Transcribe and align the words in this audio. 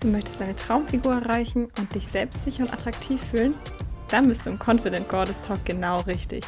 Du 0.00 0.06
möchtest 0.06 0.40
deine 0.40 0.54
Traumfigur 0.54 1.12
erreichen 1.12 1.72
und 1.76 1.92
dich 1.92 2.06
selbstsicher 2.06 2.62
und 2.62 2.72
attraktiv 2.72 3.20
fühlen? 3.20 3.56
Dann 4.08 4.28
bist 4.28 4.46
du 4.46 4.50
im 4.50 4.58
Confident 4.60 5.08
Goddess 5.08 5.42
Talk 5.42 5.64
genau 5.64 5.98
richtig. 6.02 6.44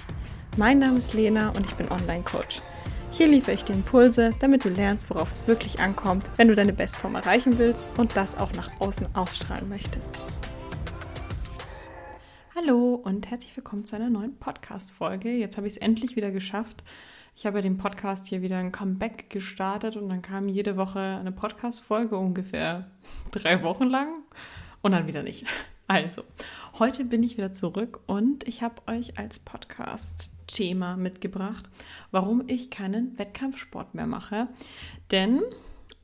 Mein 0.56 0.78
Name 0.78 0.98
ist 0.98 1.14
Lena 1.14 1.48
und 1.48 1.66
ich 1.66 1.74
bin 1.74 1.90
Online-Coach. 1.90 2.62
Hier 3.10 3.26
liefere 3.26 3.56
ich 3.56 3.64
dir 3.64 3.72
Impulse, 3.72 4.30
damit 4.38 4.64
du 4.64 4.68
lernst, 4.68 5.10
worauf 5.10 5.32
es 5.32 5.48
wirklich 5.48 5.80
ankommt, 5.80 6.24
wenn 6.36 6.46
du 6.46 6.54
deine 6.54 6.72
Bestform 6.72 7.16
erreichen 7.16 7.58
willst 7.58 7.88
und 7.98 8.16
das 8.16 8.38
auch 8.38 8.52
nach 8.52 8.70
außen 8.80 9.16
ausstrahlen 9.16 9.68
möchtest. 9.68 10.24
Hallo 12.54 12.94
und 12.94 13.28
herzlich 13.32 13.56
willkommen 13.56 13.84
zu 13.84 13.96
einer 13.96 14.10
neuen 14.10 14.36
Podcast-Folge. 14.36 15.32
Jetzt 15.32 15.56
habe 15.56 15.66
ich 15.66 15.72
es 15.72 15.78
endlich 15.78 16.14
wieder 16.14 16.30
geschafft, 16.30 16.84
ich 17.40 17.46
habe 17.46 17.56
ja 17.56 17.62
den 17.62 17.78
Podcast 17.78 18.26
hier 18.26 18.42
wieder 18.42 18.58
ein 18.58 18.70
Comeback 18.70 19.30
gestartet 19.30 19.96
und 19.96 20.10
dann 20.10 20.20
kam 20.20 20.46
jede 20.46 20.76
Woche 20.76 21.00
eine 21.00 21.32
Podcast-Folge 21.32 22.18
ungefähr 22.18 22.90
drei 23.30 23.62
Wochen 23.62 23.84
lang 23.84 24.08
und 24.82 24.92
dann 24.92 25.06
wieder 25.06 25.22
nicht. 25.22 25.46
Also, 25.86 26.22
heute 26.78 27.04
bin 27.04 27.24
ich 27.24 27.36
wieder 27.36 27.52
zurück 27.52 27.98
und 28.06 28.46
ich 28.46 28.62
habe 28.62 28.80
euch 28.86 29.18
als 29.18 29.40
Podcast-Thema 29.40 30.96
mitgebracht, 30.96 31.68
warum 32.12 32.44
ich 32.46 32.70
keinen 32.70 33.18
Wettkampfsport 33.18 33.96
mehr 33.96 34.06
mache. 34.06 34.46
Denn 35.10 35.42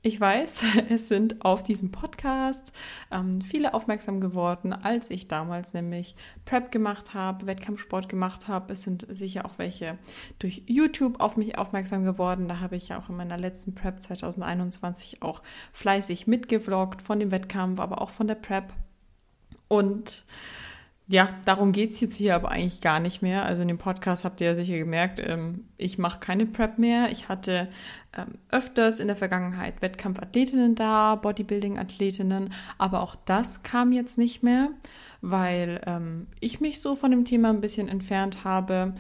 ich 0.07 0.21
weiß, 0.21 0.63
es 0.91 1.09
sind 1.09 1.45
auf 1.45 1.65
diesem 1.65 1.91
Podcast 1.91 2.73
ähm, 3.11 3.41
viele 3.41 3.75
aufmerksam 3.75 4.21
geworden, 4.21 4.73
als 4.73 5.11
ich 5.11 5.27
damals 5.27 5.75
nämlich 5.75 6.15
Prep 6.45 6.71
gemacht 6.71 7.13
habe, 7.13 7.47
Wettkampfsport 7.47 8.09
gemacht 8.09 8.47
habe. 8.47 8.73
Es 8.73 8.85
sind 8.85 9.05
sicher 9.11 9.45
auch 9.45 9.59
welche 9.59 9.99
durch 10.39 10.63
YouTube 10.67 11.21
auf 11.21 11.37
mich 11.37 11.59
aufmerksam 11.59 12.05
geworden. 12.05 12.47
Da 12.47 12.61
habe 12.61 12.77
ich 12.77 12.89
ja 12.89 12.99
auch 12.99 13.09
in 13.09 13.17
meiner 13.17 13.37
letzten 13.37 13.75
Prep 13.75 14.01
2021 14.01 15.23
auch 15.23 15.43
fleißig 15.73 16.29
mitgevloggt 16.29 17.03
von 17.03 17.19
dem 17.19 17.33
Wettkampf, 17.33 17.81
aber 17.81 18.01
auch 18.01 18.11
von 18.11 18.29
der 18.29 18.37
Prep. 18.37 18.73
Und 19.67 20.25
ja, 21.09 21.29
darum 21.45 21.71
geht 21.71 21.93
es 21.93 22.01
jetzt 22.01 22.17
hier 22.17 22.35
aber 22.35 22.51
eigentlich 22.51 22.81
gar 22.81 22.99
nicht 22.99 23.23
mehr. 23.23 23.45
Also 23.45 23.63
in 23.63 23.69
dem 23.69 23.79
Podcast 23.79 24.25
habt 24.25 24.41
ihr 24.41 24.49
ja 24.49 24.55
sicher 24.57 24.77
gemerkt, 24.77 25.21
ähm, 25.25 25.69
ich 25.77 25.99
mache 25.99 26.19
keine 26.19 26.47
Prep 26.47 26.79
mehr. 26.79 27.13
Ich 27.13 27.29
hatte 27.29 27.69
ähm, 28.17 28.39
öfters 28.51 28.99
in 28.99 29.07
der 29.07 29.17
Vergangenheit 29.17 29.83
Wettkampfathletinnen 29.83 30.75
da, 30.75 31.15
Bodybuilding-Athletinnen, 31.15 32.53
aber 32.77 33.03
auch 33.03 33.15
das 33.15 33.63
kam 33.63 33.93
jetzt 33.93 34.19
nicht 34.19 34.43
mehr, 34.43 34.71
weil 35.21 35.81
ähm, 35.87 36.27
ich 36.41 36.61
mich 36.61 36.81
so 36.81 36.97
von 36.97 37.13
dem 37.13 37.25
Thema 37.25 37.51
ein 37.51 37.61
bisschen 37.61 37.89
entfernt 37.89 38.43
habe, 38.43 38.93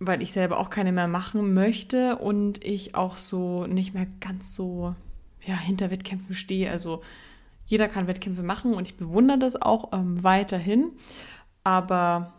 weil 0.00 0.20
ich 0.20 0.32
selber 0.32 0.58
auch 0.58 0.68
keine 0.68 0.92
mehr 0.92 1.08
machen 1.08 1.54
möchte 1.54 2.16
und 2.16 2.62
ich 2.62 2.94
auch 2.94 3.16
so 3.16 3.66
nicht 3.66 3.94
mehr 3.94 4.06
ganz 4.20 4.54
so 4.54 4.94
ja, 5.46 5.56
hinter 5.56 5.90
Wettkämpfen 5.90 6.34
stehe. 6.34 6.70
Also 6.70 7.00
jeder 7.68 7.86
kann 7.86 8.06
Wettkämpfe 8.06 8.42
machen 8.42 8.74
und 8.74 8.86
ich 8.86 8.96
bewundere 8.96 9.38
das 9.38 9.60
auch 9.60 9.92
ähm, 9.92 10.22
weiterhin. 10.24 10.92
Aber 11.64 12.32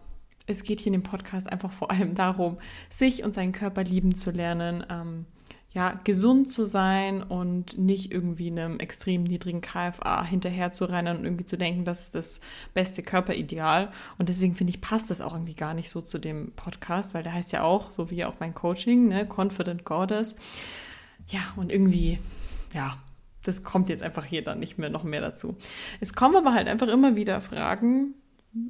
es 0.48 0.64
geht 0.64 0.80
hier 0.80 0.88
in 0.88 1.02
dem 1.02 1.04
Podcast 1.04 1.50
einfach 1.50 1.72
vor 1.72 1.92
allem 1.92 2.16
darum, 2.16 2.58
sich 2.90 3.24
und 3.24 3.36
seinen 3.36 3.52
Körper 3.52 3.84
lieben 3.84 4.16
zu 4.16 4.32
lernen, 4.32 4.84
ähm, 4.90 5.26
ja, 5.72 6.00
gesund 6.04 6.50
zu 6.50 6.66
sein 6.66 7.22
und 7.22 7.78
nicht 7.78 8.12
irgendwie 8.12 8.50
einem 8.50 8.80
extrem 8.80 9.24
niedrigen 9.24 9.62
KFA 9.62 10.24
hinterher 10.24 10.72
und 10.80 11.24
irgendwie 11.24 11.46
zu 11.46 11.60
denken, 11.60 11.86
das 11.86 12.02
ist 12.02 12.16
das 12.16 12.42
beste 12.74 13.04
Körperideal. 13.04 13.92
Und 14.18 14.30
deswegen 14.30 14.56
finde 14.56 14.72
ich, 14.72 14.82
passt 14.82 15.12
das 15.12 15.22
auch 15.22 15.34
irgendwie 15.34 15.54
gar 15.54 15.76
nicht 15.76 15.92
so 15.92 16.02
zu 16.02 16.18
dem 16.18 16.54
Podcast, 16.56 17.14
weil 17.14 17.22
der 17.22 17.36
heißt 17.36 17.52
ja 17.52 17.62
auch, 17.62 17.92
so 17.92 18.10
wie 18.10 18.26
auch 18.26 18.40
mein 18.40 18.56
Coaching, 18.56 19.10
ne, 19.10 19.28
Confident 19.32 19.86
Goddess. 19.86 20.36
Ja, 21.28 21.42
und 21.56 21.72
irgendwie, 21.72 22.18
ja, 22.74 22.98
das 23.44 23.64
kommt 23.64 23.90
jetzt 23.90 24.04
einfach 24.04 24.26
hier 24.26 24.44
dann 24.44 24.60
nicht 24.60 24.78
mehr 24.78 24.90
noch 24.90 25.04
mehr 25.04 25.22
dazu. 25.22 25.58
Es 26.00 26.14
kommen 26.14 26.36
aber 26.36 26.54
halt 26.54 26.68
einfach 26.68 26.88
immer 26.88 27.16
wieder 27.16 27.42
Fragen, 27.42 28.16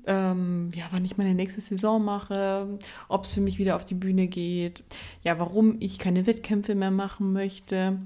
ähm, 0.05 0.69
ja, 0.73 0.85
wann 0.91 1.05
ich 1.05 1.17
meine 1.17 1.33
nächste 1.33 1.61
Saison 1.61 2.03
mache, 2.03 2.79
ob 3.07 3.25
es 3.25 3.33
für 3.33 3.41
mich 3.41 3.57
wieder 3.59 3.75
auf 3.75 3.85
die 3.85 3.95
Bühne 3.95 4.27
geht, 4.27 4.83
ja, 5.23 5.39
warum 5.39 5.77
ich 5.79 5.99
keine 5.99 6.27
Wettkämpfe 6.27 6.75
mehr 6.75 6.91
machen 6.91 7.31
möchte. 7.33 7.97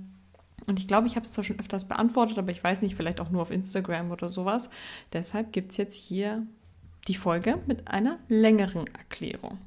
Und 0.66 0.80
ich 0.80 0.88
glaube, 0.88 1.08
ich 1.08 1.16
habe 1.16 1.26
es 1.26 1.34
zwar 1.34 1.44
schon 1.44 1.60
öfters 1.60 1.88
beantwortet, 1.88 2.38
aber 2.38 2.52
ich 2.52 2.64
weiß 2.64 2.82
nicht, 2.82 2.96
vielleicht 2.96 3.20
auch 3.20 3.32
nur 3.32 3.42
auf 3.42 3.52
Instagram 3.52 4.12
oder 4.12 4.30
sowas. 4.30 4.70
Deshalb 5.12 5.52
gibt 5.52 5.72
es 5.72 5.78
jetzt 5.78 5.96
hier 5.96 6.46
die 7.08 7.16
Folge 7.16 7.60
mit 7.66 7.88
einer 7.90 8.20
längeren 8.30 8.88
Erklärung. 8.88 9.58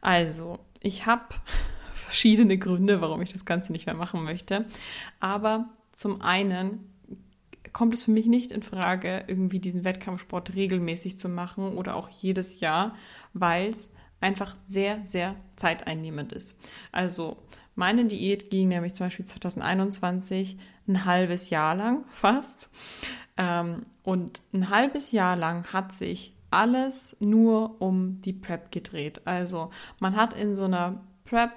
Also, 0.00 0.60
ich 0.80 1.06
habe 1.06 1.24
verschiedene 1.94 2.58
Gründe, 2.58 3.00
warum 3.00 3.20
ich 3.22 3.32
das 3.32 3.44
Ganze 3.44 3.72
nicht 3.72 3.86
mehr 3.86 3.96
machen 3.96 4.22
möchte. 4.22 4.66
Aber 5.18 5.70
zum 5.96 6.22
einen 6.22 6.92
kommt 7.72 7.94
es 7.94 8.04
für 8.04 8.10
mich 8.10 8.26
nicht 8.26 8.52
in 8.52 8.62
Frage, 8.62 9.24
irgendwie 9.26 9.58
diesen 9.58 9.84
Wettkampfsport 9.84 10.54
regelmäßig 10.54 11.18
zu 11.18 11.28
machen 11.28 11.76
oder 11.76 11.96
auch 11.96 12.08
jedes 12.08 12.60
Jahr, 12.60 12.94
weil 13.32 13.70
es 13.70 13.90
einfach 14.20 14.56
sehr, 14.64 15.04
sehr 15.04 15.36
zeiteinnehmend 15.56 16.32
ist. 16.32 16.60
Also 16.92 17.36
meine 17.74 18.06
Diät 18.06 18.50
ging 18.50 18.68
nämlich 18.68 18.94
zum 18.94 19.06
Beispiel 19.06 19.24
2021 19.24 20.58
ein 20.88 21.04
halbes 21.04 21.50
Jahr 21.50 21.74
lang 21.74 22.04
fast. 22.10 22.70
Ähm, 23.36 23.82
und 24.02 24.40
ein 24.52 24.70
halbes 24.70 25.12
Jahr 25.12 25.36
lang 25.36 25.66
hat 25.72 25.92
sich 25.92 26.34
alles 26.50 27.16
nur 27.20 27.80
um 27.82 28.20
die 28.22 28.32
Prep 28.32 28.70
gedreht. 28.70 29.22
Also 29.26 29.70
man 29.98 30.16
hat 30.16 30.32
in 30.32 30.54
so 30.54 30.64
einer 30.64 31.02
Prep 31.24 31.50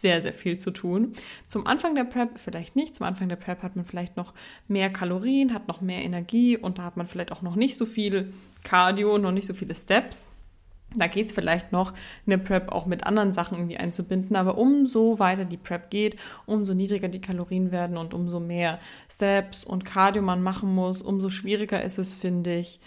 sehr, 0.00 0.20
sehr 0.20 0.32
viel 0.32 0.58
zu 0.58 0.72
tun. 0.72 1.12
Zum 1.46 1.66
Anfang 1.66 1.94
der 1.94 2.04
Prep 2.04 2.40
vielleicht 2.40 2.74
nicht. 2.74 2.96
Zum 2.96 3.06
Anfang 3.06 3.28
der 3.28 3.36
Prep 3.36 3.62
hat 3.62 3.76
man 3.76 3.84
vielleicht 3.84 4.16
noch 4.16 4.34
mehr 4.66 4.90
Kalorien, 4.90 5.54
hat 5.54 5.68
noch 5.68 5.80
mehr 5.80 6.02
Energie 6.02 6.56
und 6.56 6.78
da 6.78 6.82
hat 6.82 6.96
man 6.96 7.06
vielleicht 7.06 7.30
auch 7.30 7.42
noch 7.42 7.54
nicht 7.54 7.76
so 7.76 7.86
viel 7.86 8.32
Cardio, 8.64 9.18
noch 9.18 9.30
nicht 9.30 9.46
so 9.46 9.54
viele 9.54 9.74
Steps. 9.74 10.26
Da 10.96 11.06
geht 11.06 11.26
es 11.26 11.32
vielleicht 11.32 11.72
noch, 11.72 11.92
eine 12.26 12.38
Prep 12.38 12.70
auch 12.70 12.86
mit 12.86 13.04
anderen 13.04 13.32
Sachen 13.32 13.56
irgendwie 13.56 13.76
einzubinden, 13.76 14.36
aber 14.36 14.58
umso 14.58 15.18
weiter 15.18 15.44
die 15.44 15.56
Prep 15.56 15.90
geht, 15.90 16.16
umso 16.46 16.74
niedriger 16.74 17.08
die 17.08 17.20
Kalorien 17.20 17.72
werden 17.72 17.96
und 17.96 18.14
umso 18.14 18.40
mehr 18.40 18.80
Steps 19.08 19.64
und 19.64 19.84
Cardio 19.84 20.22
man 20.22 20.42
machen 20.42 20.74
muss, 20.74 21.02
umso 21.02 21.30
schwieriger 21.30 21.82
ist 21.82 21.98
es, 21.98 22.12
finde 22.12 22.56
ich, 22.56 22.80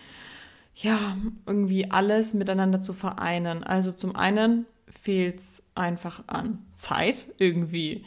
ja, 0.75 0.99
irgendwie 1.45 1.89
alles 1.89 2.33
miteinander 2.33 2.81
zu 2.81 2.93
vereinen. 2.93 3.63
Also 3.63 3.91
zum 3.91 4.15
einen 4.15 4.65
fehlt 4.89 5.39
es 5.39 5.63
einfach 5.75 6.23
an 6.27 6.65
Zeit, 6.73 7.27
irgendwie 7.37 8.05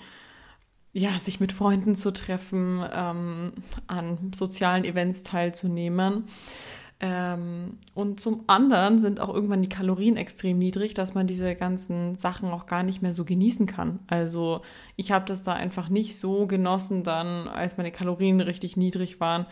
ja, 0.92 1.12
sich 1.20 1.38
mit 1.38 1.52
Freunden 1.52 1.94
zu 1.94 2.12
treffen, 2.12 2.84
ähm, 2.92 3.52
an 3.86 4.32
sozialen 4.34 4.84
Events 4.84 5.22
teilzunehmen. 5.22 6.24
Ähm, 7.02 7.78
und 7.94 8.20
zum 8.20 8.44
anderen 8.46 8.98
sind 8.98 9.20
auch 9.20 9.32
irgendwann 9.32 9.62
die 9.62 9.68
Kalorien 9.68 10.16
extrem 10.16 10.58
niedrig, 10.58 10.92
dass 10.92 11.14
man 11.14 11.26
diese 11.26 11.54
ganzen 11.54 12.16
Sachen 12.16 12.50
auch 12.50 12.66
gar 12.66 12.82
nicht 12.82 13.00
mehr 13.00 13.14
so 13.14 13.24
genießen 13.24 13.66
kann. 13.66 14.00
Also 14.08 14.62
ich 14.96 15.10
habe 15.10 15.24
das 15.24 15.42
da 15.42 15.54
einfach 15.54 15.88
nicht 15.88 16.18
so 16.18 16.46
genossen, 16.46 17.02
dann, 17.02 17.48
als 17.48 17.78
meine 17.78 17.92
Kalorien 17.92 18.40
richtig 18.40 18.76
niedrig 18.76 19.18
waren, 19.20 19.46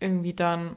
irgendwie 0.00 0.32
dann 0.32 0.76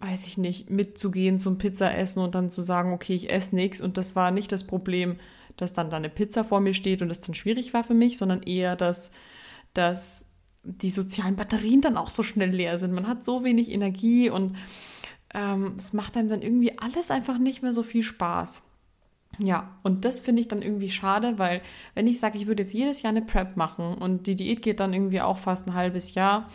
weiß 0.00 0.26
ich 0.26 0.38
nicht, 0.38 0.70
mitzugehen 0.70 1.38
zum 1.38 1.58
Pizzaessen 1.58 2.22
und 2.22 2.34
dann 2.34 2.50
zu 2.50 2.62
sagen, 2.62 2.92
okay, 2.92 3.14
ich 3.14 3.30
esse 3.30 3.54
nichts. 3.54 3.80
Und 3.80 3.96
das 3.96 4.16
war 4.16 4.30
nicht 4.30 4.52
das 4.52 4.66
Problem, 4.66 5.16
dass 5.56 5.72
dann 5.72 5.90
da 5.90 5.96
eine 5.96 6.08
Pizza 6.08 6.44
vor 6.44 6.60
mir 6.60 6.74
steht 6.74 7.02
und 7.02 7.10
es 7.10 7.20
dann 7.20 7.34
schwierig 7.34 7.74
war 7.74 7.84
für 7.84 7.94
mich, 7.94 8.16
sondern 8.16 8.42
eher, 8.42 8.76
dass, 8.76 9.10
dass 9.74 10.24
die 10.62 10.90
sozialen 10.90 11.36
Batterien 11.36 11.80
dann 11.80 11.96
auch 11.96 12.08
so 12.08 12.22
schnell 12.22 12.50
leer 12.50 12.78
sind. 12.78 12.92
Man 12.92 13.08
hat 13.08 13.24
so 13.24 13.44
wenig 13.44 13.70
Energie 13.70 14.30
und 14.30 14.56
ähm, 15.34 15.74
es 15.78 15.92
macht 15.92 16.16
einem 16.16 16.28
dann 16.28 16.42
irgendwie 16.42 16.78
alles 16.78 17.10
einfach 17.10 17.38
nicht 17.38 17.62
mehr 17.62 17.72
so 17.72 17.82
viel 17.82 18.02
Spaß. 18.02 18.62
Ja, 19.38 19.78
und 19.82 20.04
das 20.04 20.20
finde 20.20 20.40
ich 20.42 20.48
dann 20.48 20.60
irgendwie 20.60 20.90
schade, 20.90 21.38
weil 21.38 21.62
wenn 21.94 22.06
ich 22.06 22.18
sage, 22.18 22.36
ich 22.36 22.46
würde 22.46 22.62
jetzt 22.62 22.74
jedes 22.74 23.02
Jahr 23.02 23.10
eine 23.10 23.22
Prep 23.22 23.56
machen 23.56 23.94
und 23.94 24.26
die 24.26 24.34
Diät 24.34 24.60
geht 24.60 24.80
dann 24.80 24.92
irgendwie 24.92 25.20
auch 25.20 25.38
fast 25.38 25.68
ein 25.68 25.74
halbes 25.74 26.14
Jahr, 26.14 26.50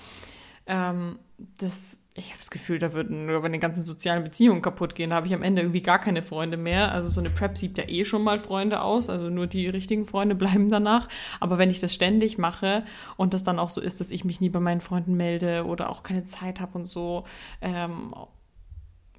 ähm, 0.68 1.18
das 1.58 1.98
ich 2.18 2.30
habe 2.30 2.40
das 2.40 2.50
Gefühl, 2.50 2.80
da 2.80 2.94
würden 2.94 3.26
nur 3.26 3.42
meine 3.42 3.60
ganzen 3.60 3.84
sozialen 3.84 4.24
Beziehungen 4.24 4.62
kaputt 4.62 4.96
gehen. 4.96 5.10
Da 5.10 5.18
habe 5.18 5.28
ich 5.28 5.34
am 5.34 5.44
Ende 5.44 5.62
irgendwie 5.62 5.82
gar 5.82 6.00
keine 6.00 6.24
Freunde 6.24 6.56
mehr. 6.56 6.94
Also 6.94 7.10
so 7.10 7.20
eine 7.20 7.30
Prep 7.30 7.58
sieht 7.58 7.78
ja 7.78 7.84
eh 7.90 8.06
schon 8.06 8.24
mal 8.24 8.40
Freunde 8.40 8.82
aus. 8.82 9.10
Also 9.10 9.30
nur 9.30 9.48
die 9.48 9.68
richtigen 9.68 10.06
Freunde 10.06 10.34
bleiben 10.36 10.70
danach. 10.70 11.10
Aber 11.42 11.58
wenn 11.58 11.70
ich 11.70 11.82
das 11.82 11.94
ständig 11.94 12.38
mache 12.38 12.86
und 13.18 13.34
das 13.34 13.44
dann 13.44 13.60
auch 13.60 13.70
so 13.70 13.82
ist, 13.82 14.00
dass 14.00 14.12
ich 14.12 14.24
mich 14.24 14.40
nie 14.40 14.50
bei 14.50 14.62
meinen 14.62 14.80
Freunden 14.80 15.16
melde 15.18 15.66
oder 15.66 15.90
auch 15.90 16.04
keine 16.04 16.24
Zeit 16.24 16.62
habe 16.62 16.78
und 16.78 16.86
so, 16.86 17.26
ähm, 17.60 18.14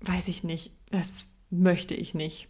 weiß 0.00 0.28
ich 0.28 0.42
nicht. 0.42 0.72
Das 0.90 1.28
möchte 1.50 1.94
ich 1.94 2.14
nicht. 2.14 2.48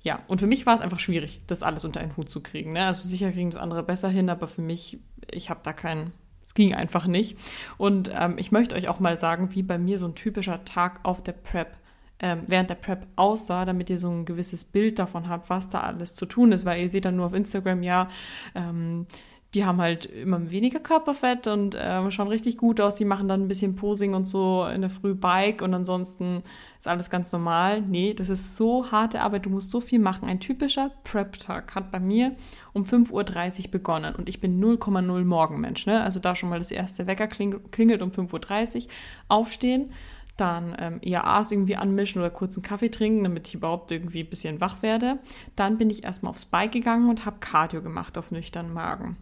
Ja, 0.00 0.20
und 0.28 0.40
für 0.40 0.46
mich 0.46 0.64
war 0.64 0.74
es 0.74 0.80
einfach 0.80 0.98
schwierig, 0.98 1.42
das 1.46 1.62
alles 1.62 1.84
unter 1.84 2.00
einen 2.00 2.16
Hut 2.16 2.30
zu 2.30 2.40
kriegen. 2.40 2.72
Ne? 2.72 2.86
Also 2.86 3.02
sicher 3.02 3.30
kriegen 3.32 3.50
das 3.50 3.60
andere 3.60 3.82
besser 3.82 4.08
hin, 4.08 4.30
aber 4.30 4.48
für 4.48 4.62
mich, 4.62 4.98
ich 5.30 5.50
habe 5.50 5.60
da 5.62 5.74
keinen 5.74 6.12
es 6.44 6.54
ging 6.54 6.74
einfach 6.74 7.06
nicht. 7.06 7.36
Und 7.78 8.10
ähm, 8.14 8.36
ich 8.38 8.52
möchte 8.52 8.76
euch 8.76 8.88
auch 8.88 9.00
mal 9.00 9.16
sagen, 9.16 9.54
wie 9.54 9.62
bei 9.62 9.78
mir 9.78 9.98
so 9.98 10.06
ein 10.06 10.14
typischer 10.14 10.64
Tag 10.64 11.00
auf 11.02 11.22
der 11.22 11.32
Prep 11.32 11.76
ähm, 12.20 12.42
während 12.46 12.70
der 12.70 12.76
Prep 12.76 13.06
aussah, 13.16 13.64
damit 13.64 13.90
ihr 13.90 13.98
so 13.98 14.08
ein 14.08 14.24
gewisses 14.24 14.64
Bild 14.64 14.98
davon 14.98 15.28
habt, 15.28 15.50
was 15.50 15.68
da 15.68 15.80
alles 15.80 16.14
zu 16.14 16.26
tun 16.26 16.52
ist, 16.52 16.64
weil 16.64 16.80
ihr 16.80 16.88
seht 16.88 17.04
dann 17.04 17.16
nur 17.16 17.26
auf 17.26 17.34
Instagram, 17.34 17.82
ja, 17.82 18.08
ähm, 18.54 19.06
die 19.54 19.64
haben 19.64 19.80
halt 19.80 20.06
immer 20.06 20.50
weniger 20.50 20.80
Körperfett 20.80 21.46
und 21.46 21.76
äh, 21.76 22.10
schauen 22.10 22.26
richtig 22.26 22.56
gut 22.56 22.80
aus. 22.80 22.96
Die 22.96 23.04
machen 23.04 23.28
dann 23.28 23.42
ein 23.42 23.48
bisschen 23.48 23.76
Posing 23.76 24.14
und 24.14 24.24
so 24.24 24.66
in 24.66 24.80
der 24.80 24.90
Früh 24.90 25.14
Bike 25.14 25.62
und 25.62 25.72
ansonsten 25.72 26.42
ist 26.78 26.88
alles 26.88 27.08
ganz 27.08 27.30
normal. 27.30 27.80
Nee, 27.82 28.14
das 28.14 28.28
ist 28.28 28.56
so 28.56 28.90
harte 28.90 29.20
Arbeit. 29.20 29.46
Du 29.46 29.50
musst 29.50 29.70
so 29.70 29.80
viel 29.80 30.00
machen. 30.00 30.28
Ein 30.28 30.40
typischer 30.40 30.90
Prep-Tag 31.04 31.76
hat 31.76 31.92
bei 31.92 32.00
mir 32.00 32.34
um 32.72 32.82
5.30 32.82 33.66
Uhr 33.66 33.70
begonnen 33.70 34.16
und 34.16 34.28
ich 34.28 34.40
bin 34.40 34.62
0,0 34.62 35.24
Morgenmensch. 35.24 35.86
Ne? 35.86 36.02
Also 36.02 36.18
da 36.18 36.34
schon 36.34 36.48
mal 36.48 36.58
das 36.58 36.72
erste 36.72 37.06
Wecker 37.06 37.28
klingelt 37.28 38.02
um 38.02 38.10
5.30 38.10 38.74
Uhr. 38.74 38.82
Aufstehen, 39.28 39.92
dann 40.36 40.74
ähm, 40.80 40.98
IAAs 41.00 41.52
irgendwie 41.52 41.76
anmischen 41.76 42.20
oder 42.20 42.30
kurz 42.30 42.56
einen 42.56 42.64
Kaffee 42.64 42.90
trinken, 42.90 43.22
damit 43.22 43.46
ich 43.46 43.54
überhaupt 43.54 43.92
irgendwie 43.92 44.24
ein 44.24 44.30
bisschen 44.30 44.60
wach 44.60 44.82
werde. 44.82 45.20
Dann 45.54 45.78
bin 45.78 45.90
ich 45.90 46.02
erstmal 46.02 46.30
aufs 46.30 46.44
Bike 46.44 46.72
gegangen 46.72 47.08
und 47.08 47.24
habe 47.24 47.36
Cardio 47.38 47.82
gemacht 47.82 48.18
auf 48.18 48.32
nüchternen 48.32 48.72
Magen 48.72 49.16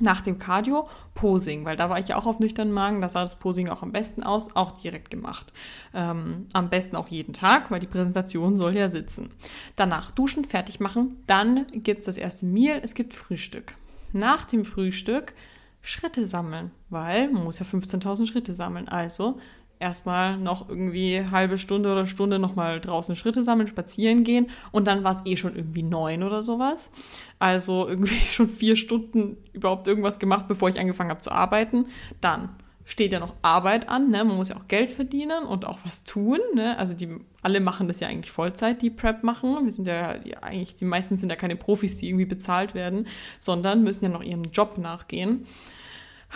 nach 0.00 0.20
dem 0.20 0.38
Cardio 0.38 0.88
Posing, 1.14 1.64
weil 1.64 1.76
da 1.76 1.88
war 1.90 1.98
ich 1.98 2.08
ja 2.08 2.16
auch 2.16 2.26
auf 2.26 2.40
nüchternen 2.40 2.72
Magen, 2.72 3.00
da 3.00 3.08
sah 3.08 3.22
das 3.22 3.36
Posing 3.36 3.68
auch 3.68 3.82
am 3.82 3.92
besten 3.92 4.22
aus, 4.22 4.54
auch 4.56 4.72
direkt 4.72 5.10
gemacht. 5.10 5.52
Ähm, 5.94 6.46
am 6.52 6.70
besten 6.70 6.96
auch 6.96 7.08
jeden 7.08 7.32
Tag, 7.32 7.70
weil 7.70 7.80
die 7.80 7.86
Präsentation 7.86 8.56
soll 8.56 8.76
ja 8.76 8.88
sitzen. 8.88 9.30
Danach 9.76 10.10
duschen, 10.10 10.44
fertig 10.44 10.80
machen, 10.80 11.22
dann 11.26 11.66
gibt 11.72 12.00
es 12.00 12.06
das 12.06 12.18
erste 12.18 12.46
Meal, 12.46 12.80
es 12.82 12.94
gibt 12.94 13.14
Frühstück. 13.14 13.76
Nach 14.12 14.44
dem 14.44 14.64
Frühstück 14.64 15.34
Schritte 15.82 16.26
sammeln, 16.26 16.70
weil 16.88 17.30
man 17.30 17.44
muss 17.44 17.58
ja 17.58 17.66
15.000 17.66 18.26
Schritte 18.26 18.54
sammeln. 18.54 18.88
Also 18.88 19.38
erstmal 19.78 20.38
noch 20.38 20.68
irgendwie 20.68 21.24
halbe 21.30 21.58
Stunde 21.58 21.92
oder 21.92 22.06
Stunde 22.06 22.38
nochmal 22.38 22.80
draußen 22.80 23.16
Schritte 23.16 23.44
sammeln, 23.44 23.68
spazieren 23.68 24.24
gehen 24.24 24.50
und 24.72 24.86
dann 24.86 25.04
war 25.04 25.12
es 25.12 25.22
eh 25.26 25.36
schon 25.36 25.56
irgendwie 25.56 25.82
neun 25.82 26.22
oder 26.22 26.42
sowas. 26.42 26.90
Also 27.38 27.86
irgendwie 27.88 28.14
schon 28.30 28.48
vier 28.48 28.76
Stunden 28.76 29.36
überhaupt 29.52 29.86
irgendwas 29.86 30.18
gemacht, 30.18 30.48
bevor 30.48 30.68
ich 30.68 30.80
angefangen 30.80 31.10
habe 31.10 31.20
zu 31.20 31.32
arbeiten. 31.32 31.86
Dann 32.20 32.50
steht 32.84 33.12
ja 33.12 33.20
noch 33.20 33.34
Arbeit 33.42 33.88
an, 33.88 34.10
ne? 34.10 34.24
man 34.24 34.36
muss 34.36 34.50
ja 34.50 34.56
auch 34.56 34.68
Geld 34.68 34.92
verdienen 34.92 35.44
und 35.44 35.64
auch 35.64 35.78
was 35.84 36.04
tun. 36.04 36.38
Ne? 36.54 36.78
Also 36.78 36.94
die 36.94 37.18
alle 37.42 37.60
machen 37.60 37.88
das 37.88 38.00
ja 38.00 38.08
eigentlich 38.08 38.30
Vollzeit, 38.30 38.80
die 38.80 38.90
Prep 38.90 39.22
machen. 39.22 39.64
Wir 39.64 39.72
sind 39.72 39.86
ja 39.86 40.16
die, 40.16 40.36
eigentlich, 40.36 40.76
die 40.76 40.86
meisten 40.86 41.18
sind 41.18 41.28
ja 41.28 41.36
keine 41.36 41.56
Profis, 41.56 41.98
die 41.98 42.08
irgendwie 42.08 42.24
bezahlt 42.24 42.74
werden, 42.74 43.06
sondern 43.38 43.82
müssen 43.82 44.04
ja 44.06 44.10
noch 44.10 44.22
ihrem 44.22 44.44
Job 44.44 44.78
nachgehen. 44.78 45.46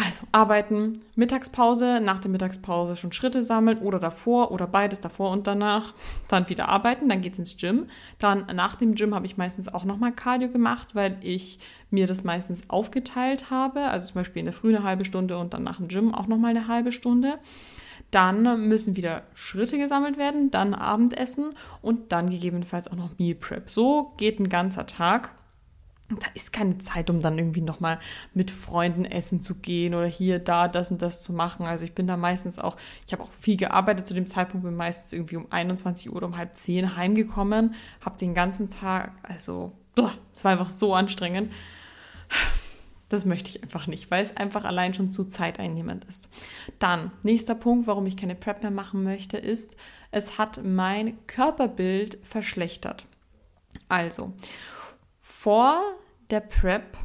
Also 0.04 0.28
arbeiten, 0.30 1.00
Mittagspause, 1.16 2.00
nach 2.00 2.20
der 2.20 2.30
Mittagspause 2.30 2.96
schon 2.96 3.12
Schritte 3.12 3.42
sammeln 3.42 3.78
oder 3.78 3.98
davor 3.98 4.52
oder 4.52 4.68
beides 4.68 5.00
davor 5.00 5.32
und 5.32 5.48
danach. 5.48 5.92
Dann 6.28 6.48
wieder 6.48 6.68
arbeiten, 6.68 7.08
dann 7.08 7.20
geht's 7.20 7.38
ins 7.38 7.56
Gym. 7.56 7.86
Dann 8.20 8.46
nach 8.54 8.76
dem 8.76 8.94
Gym 8.94 9.12
habe 9.12 9.26
ich 9.26 9.36
meistens 9.36 9.72
auch 9.72 9.84
nochmal 9.84 10.12
Cardio 10.12 10.50
gemacht, 10.50 10.94
weil 10.94 11.16
ich 11.20 11.58
mir 11.90 12.06
das 12.06 12.22
meistens 12.22 12.70
aufgeteilt 12.70 13.50
habe. 13.50 13.80
Also 13.88 14.06
zum 14.08 14.14
Beispiel 14.14 14.40
in 14.40 14.46
der 14.46 14.52
Früh 14.52 14.74
eine 14.74 14.84
halbe 14.84 15.04
Stunde 15.04 15.36
und 15.36 15.52
dann 15.52 15.64
nach 15.64 15.78
dem 15.78 15.88
Gym 15.88 16.14
auch 16.14 16.28
nochmal 16.28 16.50
eine 16.50 16.68
halbe 16.68 16.92
Stunde. 16.92 17.38
Dann 18.12 18.68
müssen 18.68 18.96
wieder 18.96 19.22
Schritte 19.34 19.78
gesammelt 19.78 20.16
werden, 20.16 20.52
dann 20.52 20.74
Abendessen 20.74 21.54
und 21.82 22.12
dann 22.12 22.30
gegebenenfalls 22.30 22.88
auch 22.90 22.96
noch 22.96 23.18
Meal 23.18 23.34
Prep. 23.34 23.68
So 23.68 24.12
geht 24.16 24.38
ein 24.38 24.48
ganzer 24.48 24.86
Tag 24.86 25.34
da 26.08 26.26
ist 26.34 26.52
keine 26.52 26.78
Zeit, 26.78 27.10
um 27.10 27.20
dann 27.20 27.38
irgendwie 27.38 27.60
nochmal 27.60 27.98
mit 28.32 28.50
Freunden 28.50 29.04
essen 29.04 29.42
zu 29.42 29.56
gehen 29.56 29.94
oder 29.94 30.06
hier, 30.06 30.38
da, 30.38 30.66
das 30.66 30.90
und 30.90 31.02
das 31.02 31.22
zu 31.22 31.32
machen. 31.32 31.66
Also 31.66 31.84
ich 31.84 31.94
bin 31.94 32.06
da 32.06 32.16
meistens 32.16 32.58
auch, 32.58 32.76
ich 33.06 33.12
habe 33.12 33.22
auch 33.22 33.32
viel 33.40 33.56
gearbeitet 33.56 34.06
zu 34.06 34.14
dem 34.14 34.26
Zeitpunkt, 34.26 34.64
bin 34.64 34.74
meistens 34.74 35.12
irgendwie 35.12 35.36
um 35.36 35.46
21 35.50 36.10
Uhr 36.10 36.16
oder 36.16 36.26
um 36.26 36.38
halb 36.38 36.56
zehn 36.56 36.96
heimgekommen, 36.96 37.74
habe 38.00 38.18
den 38.18 38.34
ganzen 38.34 38.70
Tag, 38.70 39.12
also 39.22 39.72
es 40.34 40.44
war 40.44 40.52
einfach 40.52 40.70
so 40.70 40.94
anstrengend. 40.94 41.52
Das 43.10 43.24
möchte 43.24 43.48
ich 43.48 43.62
einfach 43.62 43.86
nicht, 43.86 44.10
weil 44.10 44.22
es 44.22 44.36
einfach 44.36 44.64
allein 44.64 44.92
schon 44.92 45.08
zu 45.10 45.24
zeiteinnehmend 45.24 46.04
ist. 46.04 46.28
Dann, 46.78 47.10
nächster 47.22 47.54
Punkt, 47.54 47.86
warum 47.86 48.04
ich 48.04 48.18
keine 48.18 48.34
Prep 48.34 48.62
mehr 48.62 48.70
machen 48.70 49.02
möchte, 49.02 49.38
ist, 49.38 49.76
es 50.10 50.36
hat 50.36 50.62
mein 50.62 51.26
Körperbild 51.26 52.18
verschlechtert. 52.22 53.06
Also, 53.88 54.34
vor 55.38 55.80
der 56.30 56.40
Prep, 56.40 56.98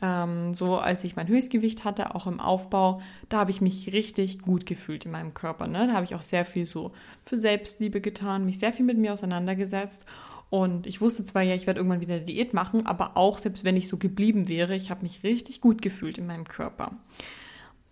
ähm, 0.00 0.54
so 0.54 0.76
als 0.76 1.02
ich 1.02 1.16
mein 1.16 1.26
Höchstgewicht 1.26 1.84
hatte, 1.84 2.14
auch 2.14 2.28
im 2.28 2.38
Aufbau, 2.38 3.02
da 3.28 3.38
habe 3.38 3.50
ich 3.50 3.60
mich 3.60 3.92
richtig 3.92 4.38
gut 4.38 4.66
gefühlt 4.66 5.04
in 5.04 5.10
meinem 5.10 5.34
Körper. 5.34 5.66
Ne? 5.66 5.88
Da 5.88 5.94
habe 5.94 6.04
ich 6.04 6.14
auch 6.14 6.22
sehr 6.22 6.44
viel 6.44 6.64
so 6.64 6.92
für 7.24 7.36
Selbstliebe 7.36 8.00
getan, 8.00 8.46
mich 8.46 8.60
sehr 8.60 8.72
viel 8.72 8.84
mit 8.86 8.98
mir 8.98 9.12
auseinandergesetzt. 9.12 10.06
Und 10.48 10.86
ich 10.86 11.00
wusste 11.00 11.24
zwar 11.24 11.42
ja, 11.42 11.56
ich 11.56 11.66
werde 11.66 11.80
irgendwann 11.80 12.00
wieder 12.00 12.14
eine 12.14 12.24
Diät 12.24 12.54
machen, 12.54 12.86
aber 12.86 13.16
auch 13.16 13.38
selbst 13.38 13.64
wenn 13.64 13.76
ich 13.76 13.88
so 13.88 13.96
geblieben 13.96 14.48
wäre, 14.48 14.76
ich 14.76 14.88
habe 14.88 15.02
mich 15.02 15.24
richtig 15.24 15.60
gut 15.60 15.82
gefühlt 15.82 16.18
in 16.18 16.26
meinem 16.28 16.46
Körper. 16.46 16.92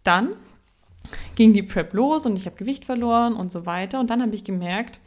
Dann 0.05 0.35
ging 1.35 1.53
die 1.53 1.65
Prep 1.65 1.95
los 1.95 2.27
und 2.27 2.37
ich 2.37 2.47
habe 2.47 2.55
Gewicht 2.55 2.85
verloren 2.85 3.35
und 3.35 3.51
so 3.51 3.67
weiter. 3.67 3.99
Und 3.99 4.09
dann 4.09 4.23
habe 4.23 4.37
ich 4.37 4.45
gemerkt, 4.45 5.01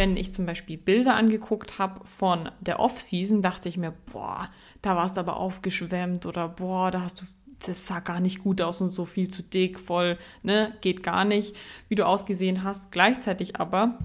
wenn 0.00 0.16
ich 0.16 0.32
zum 0.32 0.46
Beispiel 0.46 0.78
Bilder 0.78 1.14
angeguckt 1.14 1.78
habe 1.78 2.00
von 2.06 2.48
der 2.60 2.80
Off-Season, 2.80 3.42
dachte 3.42 3.68
ich 3.68 3.76
mir, 3.76 3.92
boah, 4.10 4.48
da 4.80 4.96
warst 4.96 5.18
du 5.18 5.20
aber 5.20 5.36
aufgeschwemmt 5.36 6.24
oder 6.24 6.48
boah, 6.48 6.90
da 6.90 7.02
hast 7.02 7.20
du, 7.20 7.26
das 7.66 7.86
sah 7.86 8.00
gar 8.00 8.18
nicht 8.18 8.42
gut 8.42 8.62
aus 8.62 8.80
und 8.80 8.88
so 8.88 9.04
viel 9.04 9.30
zu 9.30 9.42
dick, 9.42 9.78
voll, 9.78 10.16
ne, 10.42 10.72
geht 10.80 11.02
gar 11.02 11.26
nicht, 11.26 11.54
wie 11.90 11.96
du 11.96 12.06
ausgesehen 12.06 12.64
hast. 12.64 12.92
Gleichzeitig 12.92 13.60
aber 13.60 13.98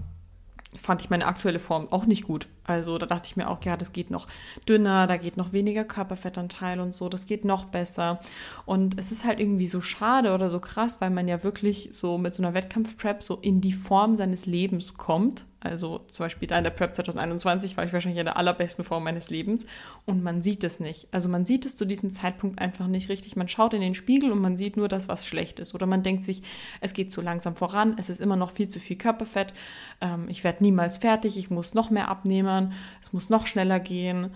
fand 0.76 1.02
ich 1.02 1.10
meine 1.10 1.28
aktuelle 1.28 1.60
Form 1.60 1.88
auch 1.92 2.06
nicht 2.06 2.26
gut. 2.26 2.50
Also 2.66 2.98
da 2.98 3.06
dachte 3.06 3.30
ich 3.30 3.38
mir 3.38 3.50
auch, 3.50 3.64
ja, 3.64 3.78
das 3.78 3.94
geht 3.94 4.12
noch 4.12 4.28
dünner, 4.68 5.08
da 5.08 5.16
geht 5.16 5.38
noch 5.38 5.54
weniger 5.54 5.86
Körperfettanteil 5.86 6.82
und 6.82 6.94
so, 6.94 7.08
das 7.08 7.26
geht 7.26 7.46
noch 7.46 7.64
besser. 7.64 8.20
Und 8.66 9.00
es 9.00 9.14
ist 9.14 9.24
halt 9.24 9.40
irgendwie 9.40 9.68
so 9.68 9.80
schade 9.80 10.34
oder 10.34 10.50
so 10.50 10.60
krass, 10.60 11.00
weil 11.00 11.12
man 11.12 11.30
ja 11.30 11.42
wirklich 11.42 11.88
so 11.94 12.18
mit 12.18 12.36
so 12.36 12.44
einer 12.44 12.54
Wettkampfprep 12.54 13.24
so 13.24 13.36
in 13.36 13.62
die 13.62 13.72
Form 13.72 14.18
seines 14.18 14.46
Lebens 14.46 14.96
kommt. 14.96 15.46
Also 15.66 16.02
zum 16.12 16.26
Beispiel 16.26 16.48
da 16.48 16.60
in 16.60 16.64
der 16.64 16.70
Prep 16.70 16.96
2021 16.96 17.76
war 17.76 17.86
ich 17.86 17.92
wahrscheinlich 17.92 18.20
in 18.20 18.26
der 18.26 18.38
allerbesten 18.38 18.86
Form 18.86 19.04
meines 19.04 19.32
Lebens 19.32 19.66
und 20.06 20.24
man 20.24 20.44
sieht 20.44 20.64
es 20.64 20.80
nicht. 20.80 21.08
Also 21.12 21.28
man 21.28 21.48
sieht 21.48 21.66
es 21.66 21.76
zu 21.76 21.86
diesem 21.86 22.12
Zeitpunkt 22.12 22.62
einfach 22.62 22.86
nicht 22.86 23.10
richtig. 23.10 23.36
Man 23.36 23.48
schaut 23.48 23.74
in 23.74 23.82
den 23.82 23.96
Spiegel 23.96 24.32
und 24.32 24.40
man 24.40 24.58
sieht 24.58 24.78
nur 24.78 24.88
das, 24.88 25.08
was 25.08 25.26
schlecht 25.26 25.60
ist. 25.60 25.74
Oder 25.74 25.88
man 25.88 26.04
denkt 26.04 26.24
sich, 26.24 26.44
es 26.82 26.94
geht 26.94 27.12
zu 27.12 27.20
langsam 27.20 27.56
voran, 27.56 27.96
es 27.98 28.10
ist 28.10 28.22
immer 28.22 28.36
noch 28.36 28.52
viel 28.52 28.70
zu 28.70 28.80
viel 28.80 28.96
Körperfett, 28.96 29.54
ähm, 30.02 30.28
ich 30.30 30.44
werde 30.44 30.64
niemals 30.64 30.98
fertig, 30.98 31.36
ich 31.36 31.50
muss 31.50 31.74
noch 31.74 31.90
mehr 31.90 32.10
abnehmen, 32.10 32.74
es 33.02 33.12
muss 33.12 33.30
noch 33.30 33.48
schneller 33.48 33.80
gehen. 33.80 34.30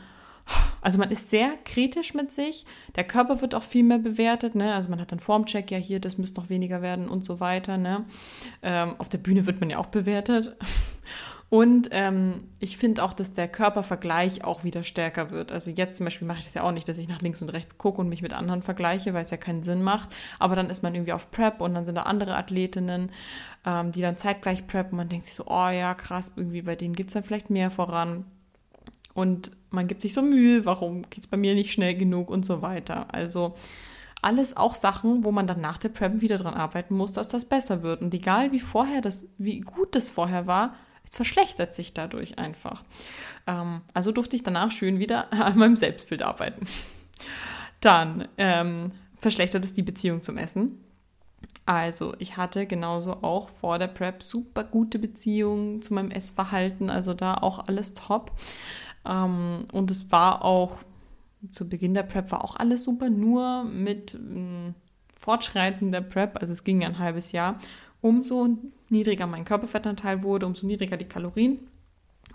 Also 0.81 0.97
man 0.97 1.11
ist 1.11 1.29
sehr 1.29 1.51
kritisch 1.65 2.13
mit 2.13 2.31
sich. 2.31 2.65
Der 2.95 3.03
Körper 3.03 3.41
wird 3.41 3.53
auch 3.53 3.63
viel 3.63 3.83
mehr 3.83 3.99
bewertet. 3.99 4.55
Ne? 4.55 4.73
Also 4.73 4.89
man 4.89 4.99
hat 4.99 5.11
dann 5.11 5.19
Formcheck, 5.19 5.71
ja 5.71 5.77
hier, 5.77 5.99
das 5.99 6.17
müsste 6.17 6.39
noch 6.39 6.49
weniger 6.49 6.81
werden 6.81 7.09
und 7.09 7.25
so 7.25 7.39
weiter. 7.39 7.77
Ne? 7.77 8.05
Ähm, 8.63 8.95
auf 8.97 9.09
der 9.09 9.17
Bühne 9.17 9.45
wird 9.45 9.59
man 9.59 9.69
ja 9.69 9.77
auch 9.77 9.87
bewertet. 9.87 10.55
Und 11.49 11.89
ähm, 11.93 12.43
ich 12.59 12.77
finde 12.77 13.03
auch, 13.03 13.11
dass 13.11 13.33
der 13.33 13.47
Körpervergleich 13.47 14.43
auch 14.43 14.63
wieder 14.63 14.83
stärker 14.83 15.31
wird. 15.31 15.51
Also 15.51 15.71
jetzt 15.71 15.97
zum 15.97 16.05
Beispiel 16.05 16.27
mache 16.27 16.39
ich 16.39 16.45
das 16.45 16.53
ja 16.53 16.61
auch 16.61 16.71
nicht, 16.71 16.87
dass 16.87 16.99
ich 16.99 17.07
nach 17.07 17.23
links 17.23 17.41
und 17.41 17.49
rechts 17.49 17.79
gucke 17.79 17.99
und 17.99 18.07
mich 18.07 18.21
mit 18.21 18.33
anderen 18.33 18.61
vergleiche, 18.61 19.15
weil 19.15 19.23
es 19.23 19.31
ja 19.31 19.37
keinen 19.37 19.63
Sinn 19.63 19.81
macht. 19.81 20.15
Aber 20.37 20.55
dann 20.55 20.69
ist 20.69 20.83
man 20.83 20.93
irgendwie 20.93 21.13
auf 21.13 21.31
Prep 21.31 21.59
und 21.59 21.73
dann 21.73 21.85
sind 21.85 21.95
da 21.95 22.03
andere 22.03 22.35
Athletinnen, 22.35 23.11
ähm, 23.65 23.91
die 23.91 24.01
dann 24.01 24.15
zeitgleich 24.15 24.67
preppen 24.67 24.91
und 24.91 24.97
man 24.97 25.09
denkt 25.09 25.25
sich 25.25 25.33
so, 25.33 25.45
oh 25.47 25.69
ja, 25.69 25.95
krass, 25.95 26.33
irgendwie 26.35 26.61
bei 26.61 26.75
denen 26.75 26.93
geht 26.93 27.07
es 27.07 27.13
dann 27.13 27.23
vielleicht 27.23 27.49
mehr 27.49 27.71
voran. 27.71 28.25
Und 29.15 29.49
man 29.71 29.87
gibt 29.87 30.01
sich 30.01 30.13
so 30.13 30.21
Mühe, 30.21 30.65
warum 30.65 31.09
geht 31.09 31.25
es 31.25 31.27
bei 31.27 31.37
mir 31.37 31.53
nicht 31.53 31.71
schnell 31.71 31.95
genug 31.95 32.29
und 32.29 32.45
so 32.45 32.61
weiter. 32.61 33.13
Also 33.13 33.55
alles 34.21 34.57
auch 34.57 34.75
Sachen, 34.75 35.23
wo 35.23 35.31
man 35.31 35.47
dann 35.47 35.61
nach 35.61 35.77
der 35.77 35.89
Prep 35.89 36.21
wieder 36.21 36.37
dran 36.37 36.53
arbeiten 36.53 36.95
muss, 36.95 37.13
dass 37.13 37.29
das 37.29 37.45
besser 37.45 37.83
wird. 37.83 38.01
Und 38.01 38.13
egal 38.13 38.51
wie 38.51 38.59
vorher 38.59 39.01
das, 39.01 39.29
wie 39.37 39.61
gut 39.61 39.95
das 39.95 40.09
vorher 40.09 40.47
war, 40.47 40.75
es 41.03 41.15
verschlechtert 41.15 41.75
sich 41.75 41.93
dadurch 41.93 42.37
einfach. 42.37 42.83
Ähm, 43.47 43.81
also 43.93 44.11
durfte 44.11 44.35
ich 44.35 44.43
danach 44.43 44.71
schön 44.71 44.99
wieder 44.99 45.31
an 45.33 45.57
meinem 45.57 45.75
Selbstbild 45.75 46.21
arbeiten. 46.21 46.67
Dann 47.79 48.27
ähm, 48.37 48.91
verschlechtert 49.17 49.63
es 49.63 49.73
die 49.73 49.83
Beziehung 49.83 50.21
zum 50.21 50.37
Essen. 50.37 50.83
Also 51.65 52.15
ich 52.17 52.35
hatte 52.35 52.65
genauso 52.65 53.21
auch 53.21 53.49
vor 53.61 53.77
der 53.77 53.87
Prep 53.87 54.23
super 54.23 54.63
gute 54.63 54.97
Beziehungen 54.97 55.81
zu 55.81 55.93
meinem 55.93 56.09
Essverhalten, 56.09 56.89
also 56.89 57.13
da 57.13 57.35
auch 57.35 57.67
alles 57.67 57.93
top. 57.93 58.31
Ähm, 59.05 59.65
und 59.71 59.91
es 59.91 60.11
war 60.11 60.43
auch 60.43 60.77
zu 61.51 61.69
Beginn 61.69 61.93
der 61.93 62.03
Prep 62.03 62.31
war 62.31 62.43
auch 62.43 62.57
alles 62.57 62.83
super, 62.83 63.09
nur 63.09 63.63
mit 63.63 64.13
ähm, 64.13 64.75
fortschreitender 65.15 66.01
Prep, 66.01 66.37
also 66.39 66.51
es 66.51 66.63
ging 66.63 66.83
ein 66.83 66.99
halbes 66.99 67.31
Jahr, 67.31 67.57
umso 68.01 68.57
niedriger 68.89 69.27
mein 69.27 69.45
Körperfettanteil 69.45 70.23
wurde, 70.23 70.45
umso 70.45 70.67
niedriger 70.67 70.97
die 70.97 71.07
Kalorien, 71.07 71.59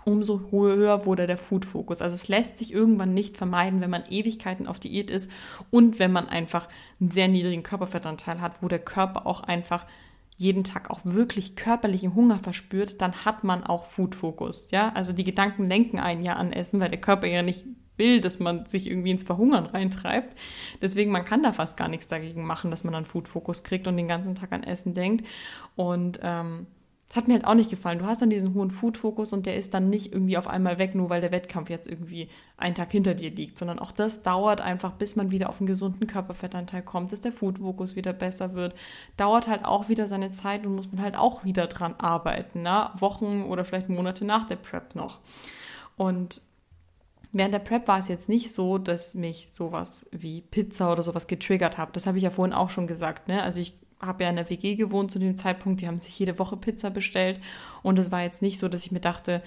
umso 0.03 0.51
höher 0.51 1.05
wurde 1.05 1.27
der 1.27 1.37
Food-Fokus. 1.37 2.01
Also 2.01 2.15
es 2.15 2.27
lässt 2.27 2.57
sich 2.57 2.73
irgendwann 2.73 3.13
nicht 3.13 3.37
vermeiden, 3.37 3.81
wenn 3.81 3.89
man 3.89 4.03
Ewigkeiten 4.09 4.67
auf 4.67 4.79
Diät 4.79 5.09
ist 5.09 5.29
und 5.71 5.99
wenn 5.99 6.11
man 6.11 6.29
einfach 6.29 6.67
einen 6.99 7.11
sehr 7.11 7.27
niedrigen 7.27 7.63
Körperfettanteil 7.63 8.41
hat, 8.41 8.61
wo 8.61 8.67
der 8.67 8.79
Körper 8.79 9.25
auch 9.25 9.41
einfach 9.41 9.85
jeden 10.37 10.63
Tag 10.63 10.89
auch 10.89 10.99
wirklich 11.03 11.55
körperlichen 11.55 12.13
Hunger 12.13 12.39
verspürt, 12.39 13.01
dann 13.01 13.25
hat 13.25 13.43
man 13.43 13.63
auch 13.63 13.85
Food-Fokus. 13.85 14.69
Ja, 14.71 14.91
also 14.93 15.13
die 15.13 15.23
Gedanken 15.23 15.65
lenken 15.65 15.99
einen 15.99 16.23
ja 16.23 16.33
an 16.33 16.51
Essen, 16.51 16.79
weil 16.79 16.89
der 16.89 17.01
Körper 17.01 17.27
ja 17.27 17.41
nicht 17.41 17.65
will, 17.97 18.19
dass 18.19 18.39
man 18.39 18.65
sich 18.65 18.87
irgendwie 18.87 19.11
ins 19.11 19.23
Verhungern 19.23 19.65
reintreibt. 19.65 20.37
Deswegen, 20.81 21.11
man 21.11 21.23
kann 21.23 21.43
da 21.43 21.53
fast 21.53 21.77
gar 21.77 21.87
nichts 21.87 22.07
dagegen 22.07 22.45
machen, 22.45 22.71
dass 22.71 22.83
man 22.83 22.93
dann 22.93 23.05
Food-Fokus 23.05 23.63
kriegt 23.63 23.87
und 23.87 23.95
den 23.95 24.07
ganzen 24.07 24.35
Tag 24.35 24.51
an 24.51 24.63
Essen 24.63 24.93
denkt. 24.93 25.25
Und 25.75 26.19
ähm, 26.21 26.67
hat 27.15 27.27
mir 27.27 27.35
halt 27.35 27.45
auch 27.45 27.53
nicht 27.53 27.69
gefallen. 27.69 27.99
Du 27.99 28.05
hast 28.05 28.21
dann 28.21 28.29
diesen 28.29 28.53
hohen 28.53 28.71
Food-Fokus 28.71 29.31
und 29.31 29.45
der 29.45 29.55
ist 29.55 29.73
dann 29.73 29.89
nicht 29.89 30.11
irgendwie 30.11 30.37
auf 30.37 30.47
einmal 30.47 30.77
weg, 30.77 30.95
nur 30.95 31.09
weil 31.09 31.21
der 31.21 31.31
Wettkampf 31.31 31.69
jetzt 31.69 31.87
irgendwie 31.87 32.27
einen 32.57 32.75
Tag 32.75 32.91
hinter 32.91 33.13
dir 33.13 33.31
liegt, 33.31 33.57
sondern 33.57 33.79
auch 33.79 33.91
das 33.91 34.23
dauert 34.23 34.59
einfach, 34.61 34.93
bis 34.93 35.15
man 35.15 35.31
wieder 35.31 35.49
auf 35.49 35.59
einen 35.59 35.67
gesunden 35.67 36.07
Körperfettanteil 36.07 36.81
kommt, 36.81 37.11
dass 37.11 37.21
der 37.21 37.31
Food-Fokus 37.31 37.95
wieder 37.95 38.13
besser 38.13 38.53
wird. 38.53 38.75
Dauert 39.17 39.47
halt 39.47 39.63
auch 39.63 39.87
wieder 39.87 40.07
seine 40.07 40.31
Zeit 40.31 40.65
und 40.65 40.75
muss 40.75 40.91
man 40.91 41.01
halt 41.01 41.17
auch 41.17 41.43
wieder 41.45 41.67
dran 41.67 41.95
arbeiten, 41.97 42.61
ne? 42.63 42.89
Wochen 42.97 43.43
oder 43.43 43.63
vielleicht 43.63 43.89
Monate 43.89 44.25
nach 44.25 44.45
der 44.45 44.57
Prep 44.57 44.95
noch. 44.95 45.19
Und 45.97 46.41
Während 47.37 47.53
der 47.53 47.59
Prep 47.59 47.89
war 47.89 47.99
es 47.99 48.07
jetzt 48.07 48.29
nicht 48.29 48.53
so, 48.53 48.77
dass 48.77 49.13
mich 49.13 49.49
sowas 49.49 50.07
wie 50.13 50.39
Pizza 50.39 50.89
oder 50.89 51.03
sowas 51.03 51.27
getriggert 51.27 51.77
hat. 51.77 51.93
Das 51.97 52.07
habe 52.07 52.17
ich 52.17 52.23
ja 52.23 52.29
vorhin 52.29 52.55
auch 52.55 52.69
schon 52.69 52.87
gesagt. 52.87 53.27
Ne? 53.27 53.43
Also 53.43 53.59
ich 53.59 53.73
habe 53.99 54.23
ja 54.23 54.29
in 54.29 54.35
der 54.35 54.49
WG 54.49 54.75
gewohnt 54.75 55.11
zu 55.11 55.19
dem 55.19 55.37
Zeitpunkt, 55.37 55.81
die 55.81 55.87
haben 55.87 55.99
sich 55.99 56.17
jede 56.17 56.37
Woche 56.39 56.57
Pizza 56.57 56.89
bestellt 56.89 57.39
und 57.81 57.97
es 57.99 58.11
war 58.11 58.21
jetzt 58.21 58.41
nicht 58.41 58.57
so, 58.57 58.67
dass 58.67 58.85
ich 58.85 58.91
mir 58.91 58.99
dachte, 58.99 59.41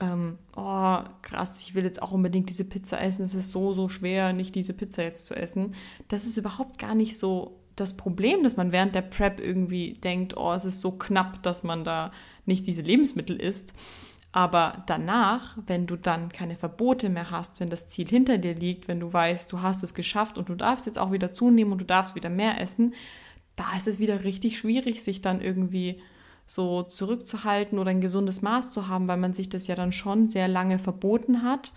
ähm, 0.00 0.38
oh 0.56 0.98
krass, 1.22 1.62
ich 1.62 1.74
will 1.74 1.84
jetzt 1.84 2.02
auch 2.02 2.12
unbedingt 2.12 2.48
diese 2.48 2.64
Pizza 2.64 3.00
essen, 3.00 3.24
es 3.24 3.34
ist 3.34 3.52
so, 3.52 3.72
so 3.72 3.88
schwer, 3.88 4.32
nicht 4.32 4.54
diese 4.54 4.72
Pizza 4.72 5.02
jetzt 5.02 5.26
zu 5.26 5.34
essen. 5.34 5.74
Das 6.08 6.24
ist 6.24 6.36
überhaupt 6.36 6.78
gar 6.78 6.94
nicht 6.94 7.18
so 7.18 7.58
das 7.76 7.96
Problem, 7.96 8.42
dass 8.42 8.56
man 8.56 8.72
während 8.72 8.94
der 8.94 9.02
Prep 9.02 9.40
irgendwie 9.40 9.94
denkt, 9.94 10.36
oh, 10.36 10.52
es 10.52 10.64
ist 10.64 10.80
so 10.80 10.92
knapp, 10.92 11.42
dass 11.42 11.62
man 11.62 11.84
da 11.84 12.12
nicht 12.44 12.66
diese 12.66 12.82
Lebensmittel 12.82 13.36
isst. 13.36 13.72
Aber 14.32 14.82
danach, 14.86 15.58
wenn 15.66 15.86
du 15.86 15.96
dann 15.96 16.30
keine 16.30 16.56
Verbote 16.56 17.10
mehr 17.10 17.30
hast, 17.30 17.60
wenn 17.60 17.68
das 17.68 17.88
Ziel 17.88 18.08
hinter 18.08 18.38
dir 18.38 18.54
liegt, 18.54 18.88
wenn 18.88 18.98
du 18.98 19.12
weißt, 19.12 19.52
du 19.52 19.60
hast 19.60 19.82
es 19.82 19.92
geschafft 19.92 20.38
und 20.38 20.48
du 20.48 20.54
darfst 20.54 20.86
jetzt 20.86 20.98
auch 20.98 21.12
wieder 21.12 21.34
zunehmen 21.34 21.72
und 21.72 21.82
du 21.82 21.84
darfst 21.84 22.14
wieder 22.14 22.30
mehr 22.30 22.58
essen, 22.60 22.94
da 23.56 23.76
ist 23.76 23.86
es 23.86 23.98
wieder 23.98 24.24
richtig 24.24 24.58
schwierig, 24.58 25.02
sich 25.02 25.20
dann 25.20 25.40
irgendwie 25.40 26.00
so 26.46 26.82
zurückzuhalten 26.82 27.78
oder 27.78 27.90
ein 27.90 28.00
gesundes 28.00 28.42
Maß 28.42 28.72
zu 28.72 28.88
haben, 28.88 29.08
weil 29.08 29.16
man 29.16 29.34
sich 29.34 29.48
das 29.48 29.66
ja 29.66 29.74
dann 29.74 29.92
schon 29.92 30.28
sehr 30.28 30.48
lange 30.48 30.78
verboten 30.78 31.42
hat. 31.42 31.72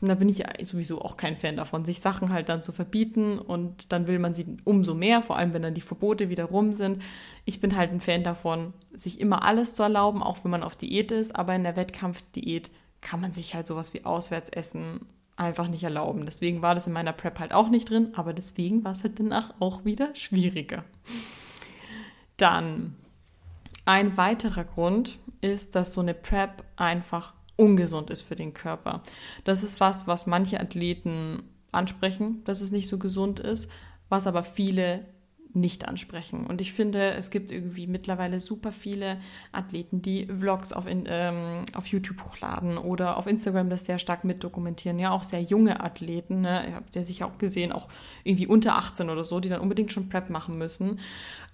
Und 0.00 0.08
da 0.08 0.14
bin 0.14 0.28
ich 0.28 0.42
sowieso 0.62 1.02
auch 1.02 1.16
kein 1.18 1.36
Fan 1.36 1.56
davon, 1.56 1.84
sich 1.84 2.00
Sachen 2.00 2.32
halt 2.32 2.48
dann 2.48 2.62
zu 2.62 2.72
verbieten 2.72 3.38
und 3.38 3.92
dann 3.92 4.06
will 4.06 4.18
man 4.18 4.34
sie 4.34 4.56
umso 4.64 4.94
mehr, 4.94 5.20
vor 5.20 5.36
allem 5.36 5.52
wenn 5.52 5.62
dann 5.62 5.74
die 5.74 5.82
Verbote 5.82 6.30
wieder 6.30 6.44
rum 6.44 6.74
sind. 6.74 7.02
Ich 7.44 7.60
bin 7.60 7.76
halt 7.76 7.90
ein 7.90 8.00
Fan 8.00 8.24
davon, 8.24 8.72
sich 8.94 9.20
immer 9.20 9.42
alles 9.44 9.74
zu 9.74 9.82
erlauben, 9.82 10.22
auch 10.22 10.42
wenn 10.42 10.50
man 10.50 10.62
auf 10.62 10.76
Diät 10.76 11.12
ist, 11.12 11.36
aber 11.36 11.54
in 11.54 11.64
der 11.64 11.76
Wettkampfdiät 11.76 12.70
kann 13.02 13.20
man 13.20 13.32
sich 13.34 13.54
halt 13.54 13.66
sowas 13.66 13.92
wie 13.92 14.04
Auswärtsessen 14.04 15.00
einfach 15.40 15.68
nicht 15.68 15.82
erlauben. 15.82 16.26
Deswegen 16.26 16.62
war 16.62 16.74
das 16.74 16.86
in 16.86 16.92
meiner 16.92 17.12
Prep 17.12 17.38
halt 17.38 17.52
auch 17.52 17.68
nicht 17.68 17.88
drin, 17.88 18.10
aber 18.14 18.32
deswegen 18.32 18.84
war 18.84 18.92
es 18.92 19.02
halt 19.02 19.18
danach 19.18 19.54
auch 19.58 19.84
wieder 19.84 20.14
schwieriger. 20.14 20.84
Dann 22.36 22.94
ein 23.86 24.16
weiterer 24.16 24.64
Grund 24.64 25.18
ist, 25.40 25.74
dass 25.74 25.94
so 25.94 26.02
eine 26.02 26.14
Prep 26.14 26.62
einfach 26.76 27.34
ungesund 27.56 28.10
ist 28.10 28.22
für 28.22 28.36
den 28.36 28.54
Körper. 28.54 29.02
Das 29.44 29.62
ist 29.62 29.80
was, 29.80 30.06
was 30.06 30.26
manche 30.26 30.60
Athleten 30.60 31.42
ansprechen, 31.72 32.44
dass 32.44 32.60
es 32.60 32.70
nicht 32.70 32.88
so 32.88 32.98
gesund 32.98 33.40
ist, 33.40 33.70
was 34.08 34.26
aber 34.26 34.42
viele 34.42 35.06
nicht 35.52 35.88
ansprechen. 35.88 36.46
Und 36.46 36.60
ich 36.60 36.72
finde, 36.72 37.14
es 37.14 37.30
gibt 37.30 37.50
irgendwie 37.50 37.86
mittlerweile 37.86 38.40
super 38.40 38.72
viele 38.72 39.18
Athleten, 39.52 40.02
die 40.02 40.26
Vlogs 40.26 40.72
auf, 40.72 40.86
in, 40.86 41.04
ähm, 41.08 41.64
auf 41.74 41.86
YouTube 41.86 42.22
hochladen 42.24 42.78
oder 42.78 43.16
auf 43.16 43.26
Instagram 43.26 43.70
das 43.70 43.84
sehr 43.84 43.98
stark 43.98 44.24
mitdokumentieren. 44.24 44.98
Ja, 44.98 45.10
auch 45.10 45.24
sehr 45.24 45.42
junge 45.42 45.82
Athleten. 45.82 46.42
Ne? 46.42 46.68
Ihr 46.68 46.74
habt 46.74 46.94
ja 46.94 47.02
sicher 47.02 47.26
auch 47.26 47.38
gesehen, 47.38 47.72
auch 47.72 47.88
irgendwie 48.24 48.46
unter 48.46 48.76
18 48.76 49.10
oder 49.10 49.24
so, 49.24 49.40
die 49.40 49.48
dann 49.48 49.60
unbedingt 49.60 49.92
schon 49.92 50.08
Prep 50.08 50.30
machen 50.30 50.56
müssen. 50.56 51.00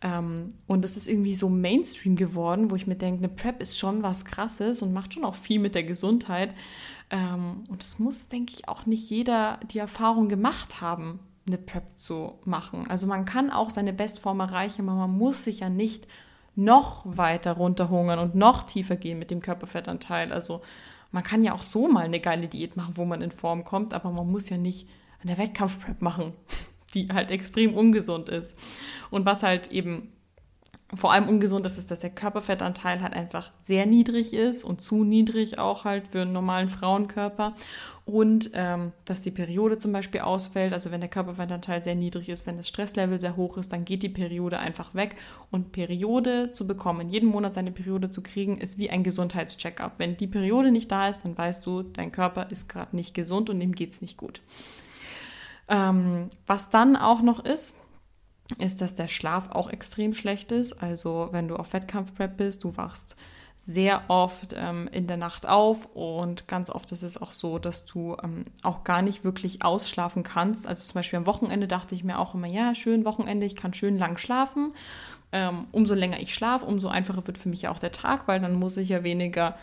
Ähm, 0.03 0.51
und 0.67 0.85
das 0.85 0.97
ist 0.97 1.09
irgendwie 1.09 1.35
so 1.35 1.49
Mainstream 1.49 2.17
geworden, 2.17 2.71
wo 2.71 2.77
ich 2.77 2.87
mir 2.87 2.97
denke, 2.97 3.19
eine 3.19 3.33
Prep 3.33 3.61
ist 3.61 3.79
schon 3.79 4.03
was 4.03 4.25
Krasses 4.25 4.83
und 4.83 4.93
macht 4.93 5.15
schon 5.15 5.25
auch 5.25 5.35
viel 5.35 5.59
mit 5.59 5.75
der 5.75 5.85
Gesundheit. 5.85 6.55
Ähm, 7.11 7.65
und 7.71 7.83
es 7.83 7.99
muss, 7.99 8.29
denke 8.29 8.53
ich, 8.55 8.69
auch 8.69 8.85
nicht 8.85 9.09
jeder 9.09 9.59
die 9.71 9.79
Erfahrung 9.79 10.29
gemacht 10.29 10.81
haben 10.81 11.21
eine 11.47 11.59
Prep 11.59 11.97
zu 11.97 12.39
machen. 12.45 12.87
Also 12.89 13.07
man 13.07 13.25
kann 13.25 13.51
auch 13.51 13.71
seine 13.71 13.93
Bestform 13.93 14.41
erreichen, 14.41 14.89
aber 14.89 14.99
man 14.99 15.17
muss 15.17 15.45
sich 15.45 15.61
ja 15.61 15.69
nicht 15.69 16.09
noch 16.57 17.03
weiter 17.05 17.53
runterhungern 17.53 18.19
und 18.19 18.35
noch 18.35 18.65
tiefer 18.65 18.97
gehen 18.97 19.19
mit 19.19 19.31
dem 19.31 19.43
Körperfettanteil. 19.43 20.33
Also 20.33 20.63
man 21.13 21.23
kann 21.23 21.45
ja 21.45 21.55
auch 21.55 21.63
so 21.63 21.89
mal 21.89 22.07
eine 22.07 22.21
geile 22.21 22.49
Diät 22.49 22.77
machen, 22.77 22.97
wo 22.97 23.05
man 23.05 23.23
in 23.23 23.31
Form 23.31 23.65
kommt, 23.65 23.95
aber 23.95 24.11
man 24.11 24.31
muss 24.31 24.49
ja 24.49 24.57
nicht 24.57 24.89
eine 25.23 25.39
Wettkampfprep 25.39 26.03
machen, 26.03 26.33
die 26.95 27.09
halt 27.13 27.31
extrem 27.31 27.75
ungesund 27.75 28.29
ist. 28.29 28.57
Und 29.11 29.27
was 29.27 29.43
halt 29.43 29.71
eben 29.71 30.13
vor 30.95 31.13
allem 31.13 31.29
ungesund 31.29 31.67
ist, 31.67 31.79
ist, 31.79 31.91
dass 31.91 32.01
der 32.01 32.11
Körperfettanteil 32.11 33.03
halt 33.03 33.13
einfach 33.13 33.51
sehr 33.61 33.87
niedrig 33.87 34.33
ist 34.33 34.63
und 34.63 34.81
zu 34.81 35.03
niedrig 35.03 35.59
auch 35.59 35.85
halt 35.85 36.07
für 36.09 36.23
einen 36.23 36.33
normalen 36.33 36.69
Frauenkörper. 36.69 37.55
Und 38.05 38.53
ähm, 38.55 38.93
dass 39.05 39.21
die 39.21 39.33
Periode 39.33 39.81
zum 39.81 39.93
Beispiel 39.93 40.21
ausfällt. 40.21 40.73
Also 40.73 40.93
wenn 40.93 41.01
der 41.01 41.11
Körperfettanteil 41.11 41.83
sehr 41.83 41.97
niedrig 41.97 42.29
ist, 42.29 42.47
wenn 42.47 42.57
das 42.57 42.69
Stresslevel 42.69 43.21
sehr 43.21 43.37
hoch 43.37 43.57
ist, 43.57 43.73
dann 43.73 43.85
geht 43.85 44.05
die 44.05 44.09
Periode 44.09 44.61
einfach 44.61 44.95
weg. 44.95 45.17
Und 45.51 45.73
Periode 45.73 46.53
zu 46.53 46.69
bekommen, 46.69 47.09
jeden 47.09 47.31
Monat 47.31 47.55
seine 47.55 47.73
Periode 47.73 48.11
zu 48.11 48.23
kriegen, 48.23 48.59
ist 48.59 48.79
wie 48.79 48.89
ein 48.89 49.03
Gesundheitscheckup. 49.03 49.95
Wenn 49.99 50.17
die 50.17 50.29
Periode 50.29 50.71
nicht 50.71 50.93
da 50.93 51.09
ist, 51.09 51.25
dann 51.25 51.37
weißt 51.37 51.67
du, 51.67 51.83
dein 51.83 52.13
Körper 52.13 52.49
ist 52.51 52.69
gerade 52.69 52.95
nicht 52.95 53.13
gesund 53.13 53.51
und 53.51 53.61
ihm 53.61 53.75
geht 53.75 53.93
es 53.93 54.03
nicht 54.03 54.17
gut. 54.17 54.41
Ähm, 55.69 56.31
was 56.47 56.71
dann 56.71 56.95
auch 56.95 57.23
noch 57.23 57.45
ist, 57.45 57.75
ist, 58.59 58.81
dass 58.81 58.95
der 58.95 59.09
Schlaf 59.09 59.51
auch 59.51 59.71
extrem 59.71 60.15
schlecht 60.15 60.53
ist. 60.53 60.83
Also 60.83 61.29
wenn 61.33 61.49
du 61.49 61.57
auf 61.57 61.73
Wettkampfprep 61.73 62.37
bist, 62.37 62.65
du 62.65 62.77
wachst 62.77 63.17
sehr 63.57 64.03
oft 64.09 64.55
ähm, 64.57 64.89
in 64.93 65.07
der 65.07 65.17
Nacht 65.17 65.49
auf 65.49 65.87
und 65.95 66.47
ganz 66.47 66.69
oft 66.69 66.93
ist 66.93 67.03
es 67.03 67.21
auch 67.21 67.33
so, 67.33 67.59
dass 67.59 67.87
du 67.87 68.17
ähm, 68.23 68.45
auch 68.63 68.85
gar 68.85 69.01
nicht 69.01 69.25
wirklich 69.25 69.65
ausschlafen 69.65 70.23
kannst. 70.23 70.67
Also 70.67 70.85
zum 70.85 70.99
Beispiel 70.99 71.19
am 71.19 71.27
Wochenende 71.27 71.67
dachte 71.67 71.95
ich 71.95 72.05
mir 72.05 72.19
auch 72.19 72.35
immer, 72.35 72.49
ja, 72.49 72.75
schön 72.75 73.05
Wochenende, 73.05 73.47
ich 73.47 73.57
kann 73.57 73.73
schön 73.73 73.99
lang 73.99 74.19
schlafen. 74.19 74.75
Ähm, 75.33 75.67
umso 75.73 75.95
länger 75.95 76.21
ich 76.21 76.35
schlafe, 76.35 76.67
umso 76.67 76.89
einfacher 76.89 77.27
wird 77.27 77.39
für 77.39 77.49
mich 77.49 77.67
auch 77.69 77.79
der 77.79 77.93
Tag, 77.93 78.29
weil 78.29 78.41
dann 78.41 78.59
muss 78.59 78.77
ich 78.77 78.91
ja 78.91 79.03
weniger 79.03 79.57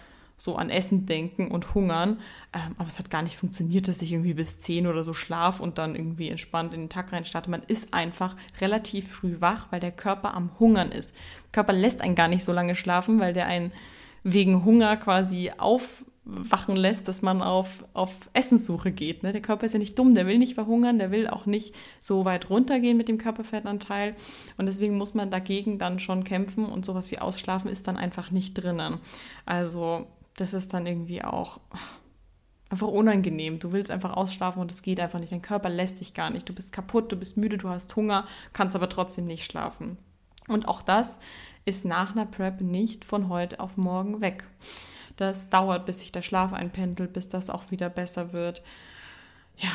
so 0.44 0.58
an 0.58 0.70
Essen 0.70 1.06
denken 1.06 1.52
und 1.52 1.74
hungern. 1.74 2.20
Ähm, 2.54 2.76
aber 2.78 2.90
es 2.90 3.00
hat 3.00 3.10
gar 3.10 3.22
nicht 3.22 3.38
funktioniert, 3.38 3.88
dass 3.88 4.02
ich 4.02 4.12
irgendwie 4.12 4.34
bis 4.34 4.60
10 4.60 4.88
oder 4.88 5.06
so 5.06 5.14
schlaf 5.14 5.62
und 5.62 5.78
dann 5.78 5.96
irgendwie 5.96 6.28
entspannt 6.28 6.74
in 6.74 6.82
den 6.82 6.90
Tag 6.90 7.14
rein 7.14 7.24
starte. 7.24 7.50
Man 7.50 7.64
ist 7.66 7.94
einfach 7.94 8.36
relativ 8.60 9.10
früh 9.10 9.38
wach, 9.40 9.68
weil 9.72 9.80
der 9.80 9.94
Körper 9.94 10.34
am 10.34 10.52
Hungern 10.60 10.92
ist. 10.92 11.16
Der 11.16 11.52
Körper 11.54 11.72
lässt 11.72 12.02
einen 12.02 12.16
gar 12.16 12.28
nicht 12.28 12.44
so 12.44 12.52
lange 12.52 12.76
schlafen, 12.76 13.22
weil 13.22 13.32
der 13.32 13.46
einen 13.46 13.72
wegen 14.24 14.66
Hunger 14.66 14.98
quasi 14.98 15.52
aufwachen 15.58 16.76
lässt, 16.76 17.08
dass 17.08 17.22
man 17.22 17.42
auf, 17.42 17.86
auf 17.94 18.14
Essenssuche 18.34 18.92
geht. 18.92 19.24
Ne? 19.24 19.32
Der 19.32 19.42
Körper 19.42 19.66
ist 19.66 19.72
ja 19.72 19.80
nicht 19.80 19.98
dumm, 19.98 20.14
der 20.14 20.28
will 20.28 20.40
nicht 20.40 20.56
verhungern, 20.56 21.00
der 21.00 21.12
will 21.12 21.30
auch 21.30 21.46
nicht 21.46 21.74
so 22.02 22.26
weit 22.26 22.50
runtergehen 22.50 22.98
mit 22.98 23.08
dem 23.08 23.18
Körperfettanteil. 23.18 24.14
Und 24.58 24.66
deswegen 24.66 24.98
muss 24.98 25.14
man 25.14 25.32
dagegen 25.32 25.78
dann 25.78 26.00
schon 26.00 26.26
kämpfen 26.26 26.66
und 26.66 26.84
sowas 26.84 27.12
wie 27.12 27.20
Ausschlafen 27.20 27.72
ist 27.72 27.88
dann 27.88 27.96
einfach 27.96 28.30
nicht 28.30 28.56
drinnen. 28.56 29.00
Also 29.46 30.08
das 30.36 30.54
ist 30.54 30.74
dann 30.74 30.86
irgendwie 30.86 31.24
auch 31.24 31.60
einfach 32.70 32.88
unangenehm. 32.88 33.60
Du 33.60 33.72
willst 33.72 33.92
einfach 33.92 34.14
ausschlafen 34.18 34.62
und 34.62 34.72
es 34.72 34.82
geht 34.82 35.00
einfach 35.00 35.20
nicht. 35.20 35.32
Dein 35.32 35.42
Körper 35.42 35.70
lässt 35.70 36.00
dich 36.00 36.14
gar 36.14 36.30
nicht. 36.30 36.50
Du 36.50 36.54
bist 36.54 36.74
kaputt, 36.74 37.12
du 37.12 37.16
bist 37.16 37.38
müde, 37.38 37.58
du 37.58 37.70
hast 37.70 37.96
Hunger, 37.96 38.28
kannst 38.52 38.76
aber 38.76 38.90
trotzdem 38.90 39.26
nicht 39.26 39.46
schlafen. 39.46 39.98
Und 40.48 40.68
auch 40.68 40.82
das 40.82 41.20
ist 41.66 41.86
nach 41.86 42.12
einer 42.12 42.26
Prep 42.26 42.62
nicht 42.62 43.06
von 43.06 43.30
heute 43.30 43.60
auf 43.60 43.78
morgen 43.78 44.22
weg. 44.22 44.48
Das 45.16 45.50
dauert, 45.50 45.86
bis 45.86 46.00
sich 46.00 46.12
der 46.12 46.24
Schlaf 46.24 46.52
einpendelt, 46.54 47.14
bis 47.14 47.28
das 47.28 47.50
auch 47.50 47.70
wieder 47.72 47.90
besser 47.90 48.34
wird. 48.34 48.64
Ja, 49.58 49.70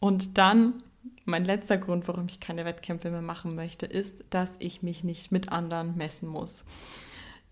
und 0.00 0.38
dann 0.38 0.82
mein 1.26 1.44
letzter 1.44 1.76
Grund, 1.76 2.08
warum 2.08 2.26
ich 2.28 2.40
keine 2.40 2.64
Wettkämpfe 2.64 3.10
mehr 3.10 3.22
machen 3.22 3.54
möchte, 3.54 3.86
ist, 3.86 4.24
dass 4.30 4.56
ich 4.60 4.82
mich 4.82 5.04
nicht 5.04 5.32
mit 5.32 5.52
anderen 5.52 5.96
messen 5.96 6.28
muss. 6.28 6.64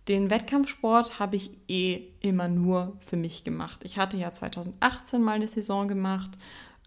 Den 0.08 0.30
Wettkampfsport 0.30 1.20
habe 1.20 1.36
ich 1.36 1.50
eh 1.68 2.08
immer 2.20 2.48
nur 2.48 2.96
für 3.00 3.16
mich 3.16 3.44
gemacht. 3.44 3.80
Ich 3.84 3.98
hatte 3.98 4.16
ja 4.16 4.32
2018 4.32 5.22
mal 5.22 5.32
eine 5.32 5.48
Saison 5.48 5.86
gemacht. 5.86 6.30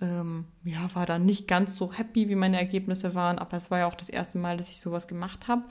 Ähm, 0.02 0.46
ja, 0.66 0.94
war 0.94 1.06
dann 1.06 1.26
nicht 1.26 1.48
ganz 1.48 1.78
so 1.78 1.94
happy, 1.94 2.28
wie 2.28 2.36
meine 2.36 2.60
Ergebnisse 2.60 3.16
waren, 3.16 3.40
aber 3.40 3.56
es 3.56 3.72
war 3.72 3.80
ja 3.80 3.88
auch 3.88 3.96
das 3.96 4.10
erste 4.10 4.38
Mal, 4.38 4.58
dass 4.58 4.70
ich 4.70 4.80
sowas 4.80 5.08
gemacht 5.08 5.48
habe. 5.48 5.64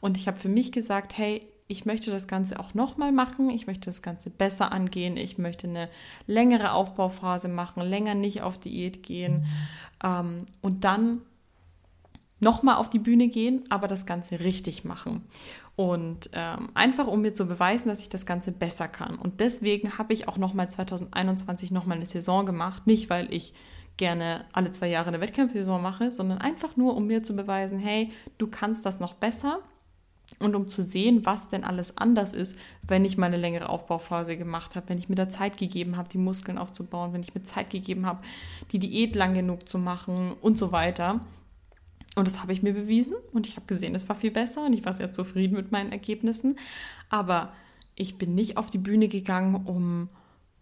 Und 0.00 0.18
ich 0.18 0.28
habe 0.28 0.38
für 0.38 0.50
mich 0.50 0.72
gesagt, 0.72 1.16
hey, 1.16 1.46
ich 1.66 1.86
möchte 1.86 2.10
das 2.10 2.28
Ganze 2.28 2.58
auch 2.58 2.74
nochmal 2.74 3.12
machen, 3.12 3.48
ich 3.48 3.66
möchte 3.66 3.86
das 3.86 4.02
Ganze 4.02 4.28
besser 4.28 4.72
angehen, 4.72 5.16
ich 5.16 5.38
möchte 5.38 5.68
eine 5.68 5.88
längere 6.26 6.72
Aufbauphase 6.72 7.48
machen, 7.48 7.82
länger 7.82 8.14
nicht 8.14 8.42
auf 8.42 8.58
Diät 8.58 9.02
gehen. 9.02 9.46
Ähm, 10.04 10.46
und 10.60 10.84
dann 10.84 11.22
nochmal 12.40 12.76
auf 12.76 12.88
die 12.88 12.98
Bühne 12.98 13.28
gehen, 13.28 13.64
aber 13.68 13.88
das 13.88 14.06
Ganze 14.06 14.40
richtig 14.40 14.84
machen. 14.84 15.24
Und 15.76 16.30
ähm, 16.32 16.70
einfach, 16.74 17.06
um 17.06 17.22
mir 17.22 17.32
zu 17.32 17.46
beweisen, 17.46 17.88
dass 17.88 18.00
ich 18.00 18.08
das 18.08 18.26
Ganze 18.26 18.52
besser 18.52 18.88
kann. 18.88 19.16
Und 19.16 19.40
deswegen 19.40 19.96
habe 19.98 20.12
ich 20.12 20.28
auch 20.28 20.36
nochmal 20.36 20.70
2021 20.70 21.70
nochmal 21.70 21.96
eine 21.96 22.06
Saison 22.06 22.44
gemacht. 22.44 22.86
Nicht, 22.86 23.08
weil 23.08 23.32
ich 23.32 23.54
gerne 23.96 24.44
alle 24.52 24.70
zwei 24.70 24.88
Jahre 24.88 25.08
eine 25.08 25.20
Wettkampfsaison 25.20 25.80
mache, 25.80 26.10
sondern 26.10 26.38
einfach 26.38 26.76
nur, 26.76 26.96
um 26.96 27.06
mir 27.06 27.22
zu 27.22 27.36
beweisen, 27.36 27.78
hey, 27.78 28.10
du 28.38 28.46
kannst 28.46 28.84
das 28.84 29.00
noch 29.00 29.14
besser 29.14 29.60
und 30.38 30.54
um 30.54 30.68
zu 30.68 30.82
sehen, 30.82 31.26
was 31.26 31.48
denn 31.48 31.64
alles 31.64 31.98
anders 31.98 32.32
ist, 32.32 32.58
wenn 32.86 33.04
ich 33.04 33.18
meine 33.18 33.36
längere 33.36 33.68
Aufbauphase 33.68 34.36
gemacht 34.36 34.76
habe, 34.76 34.88
wenn 34.88 34.98
ich 34.98 35.08
mir 35.08 35.16
da 35.16 35.28
Zeit 35.28 35.56
gegeben 35.56 35.96
habe, 35.96 36.08
die 36.08 36.18
Muskeln 36.18 36.58
aufzubauen, 36.58 37.12
wenn 37.12 37.22
ich 37.22 37.34
mir 37.34 37.42
Zeit 37.42 37.70
gegeben 37.70 38.06
habe, 38.06 38.22
die 38.72 38.78
Diät 38.78 39.16
lang 39.16 39.34
genug 39.34 39.68
zu 39.68 39.78
machen 39.78 40.34
und 40.40 40.56
so 40.56 40.72
weiter. 40.72 41.20
Und 42.20 42.28
das 42.28 42.42
habe 42.42 42.52
ich 42.52 42.62
mir 42.62 42.74
bewiesen 42.74 43.16
und 43.32 43.46
ich 43.46 43.56
habe 43.56 43.66
gesehen, 43.66 43.94
es 43.94 44.08
war 44.08 44.14
viel 44.14 44.30
besser 44.30 44.66
und 44.66 44.74
ich 44.74 44.84
war 44.84 44.92
sehr 44.92 45.10
zufrieden 45.10 45.56
mit 45.56 45.72
meinen 45.72 45.90
Ergebnissen. 45.90 46.58
Aber 47.08 47.52
ich 47.96 48.18
bin 48.18 48.34
nicht 48.34 48.56
auf 48.56 48.70
die 48.70 48.78
Bühne 48.78 49.08
gegangen, 49.08 49.66
um 49.66 50.10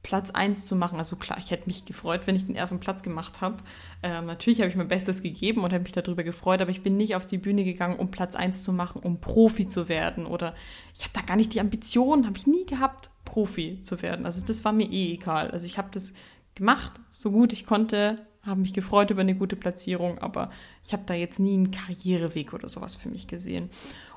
Platz 0.02 0.30
1 0.30 0.66
zu 0.66 0.76
machen. 0.76 0.98
Also 0.98 1.16
klar, 1.16 1.38
ich 1.38 1.50
hätte 1.50 1.66
mich 1.66 1.84
gefreut, 1.84 2.22
wenn 2.26 2.36
ich 2.36 2.46
den 2.46 2.54
ersten 2.54 2.80
Platz 2.80 3.02
gemacht 3.02 3.40
habe. 3.40 3.56
Ähm, 4.02 4.26
natürlich 4.26 4.60
habe 4.60 4.70
ich 4.70 4.76
mein 4.76 4.88
Bestes 4.88 5.22
gegeben 5.22 5.64
und 5.64 5.72
habe 5.72 5.82
mich 5.82 5.92
darüber 5.92 6.22
gefreut, 6.22 6.60
aber 6.60 6.70
ich 6.70 6.82
bin 6.82 6.96
nicht 6.96 7.16
auf 7.16 7.26
die 7.26 7.38
Bühne 7.38 7.64
gegangen, 7.64 7.98
um 7.98 8.10
Platz 8.10 8.36
1 8.36 8.62
zu 8.62 8.72
machen, 8.72 9.02
um 9.02 9.20
Profi 9.20 9.66
zu 9.66 9.88
werden. 9.88 10.26
Oder 10.26 10.54
ich 10.94 11.02
habe 11.02 11.12
da 11.14 11.22
gar 11.22 11.36
nicht 11.36 11.54
die 11.54 11.60
Ambition, 11.60 12.26
habe 12.26 12.38
ich 12.38 12.46
nie 12.46 12.66
gehabt, 12.66 13.10
Profi 13.24 13.82
zu 13.82 14.00
werden. 14.00 14.24
Also 14.24 14.44
das 14.44 14.64
war 14.64 14.72
mir 14.72 14.90
eh 14.90 15.14
egal. 15.14 15.50
Also 15.50 15.66
ich 15.66 15.76
habe 15.76 15.88
das 15.90 16.12
gemacht, 16.54 16.92
so 17.10 17.30
gut 17.32 17.52
ich 17.52 17.66
konnte, 17.66 18.26
habe 18.48 18.60
mich 18.60 18.72
gefreut 18.72 19.10
über 19.10 19.20
eine 19.20 19.34
gute 19.34 19.56
Platzierung, 19.56 20.18
aber 20.18 20.50
ich 20.84 20.92
habe 20.92 21.04
da 21.06 21.14
jetzt 21.14 21.38
nie 21.38 21.54
einen 21.54 21.70
Karriereweg 21.70 22.52
oder 22.54 22.68
sowas 22.68 22.96
für 22.96 23.08
mich 23.08 23.26
gesehen. 23.26 23.70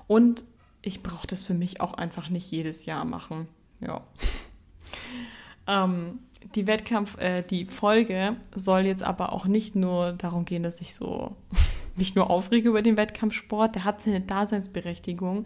Und 0.08 0.44
ich 0.82 1.04
brauche 1.04 1.28
das 1.28 1.44
für 1.44 1.54
mich 1.54 1.82
auch 1.82 1.94
einfach 1.94 2.30
nicht 2.30 2.50
jedes 2.52 2.86
Jahr 2.86 3.06
machen. 3.06 3.48
Ja. 3.80 4.02
Ähm, 5.68 6.20
die 6.56 6.66
Wettkampf, 6.66 7.18
äh, 7.20 7.44
die 7.44 7.66
Folge 7.66 8.36
soll 8.56 8.82
jetzt 8.82 9.04
aber 9.04 9.32
auch 9.32 9.46
nicht 9.46 9.76
nur 9.76 10.14
darum 10.14 10.44
gehen, 10.44 10.64
dass 10.64 10.82
ich 10.82 10.96
so 10.96 11.36
mich 11.96 12.16
nur 12.16 12.32
aufrege 12.32 12.70
über 12.70 12.82
den 12.82 12.98
Wettkampfsport. 12.98 13.76
Der 13.76 13.84
hat 13.84 14.02
seine 14.02 14.22
Daseinsberechtigung. 14.22 15.46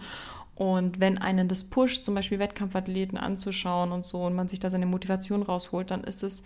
Und 0.56 1.02
wenn 1.02 1.18
einen 1.18 1.50
das 1.50 1.66
pusht, 1.66 2.06
zum 2.06 2.16
Beispiel 2.16 2.40
Wettkampfathleten 2.40 3.18
anzuschauen 3.18 3.92
und 3.92 4.06
so, 4.06 4.24
und 4.24 4.36
man 4.36 4.48
sich 4.48 4.60
da 4.60 4.70
seine 4.70 4.86
Motivation 4.86 5.44
rausholt, 5.44 5.92
dann 5.92 6.06
ist 6.06 6.24
es 6.24 6.44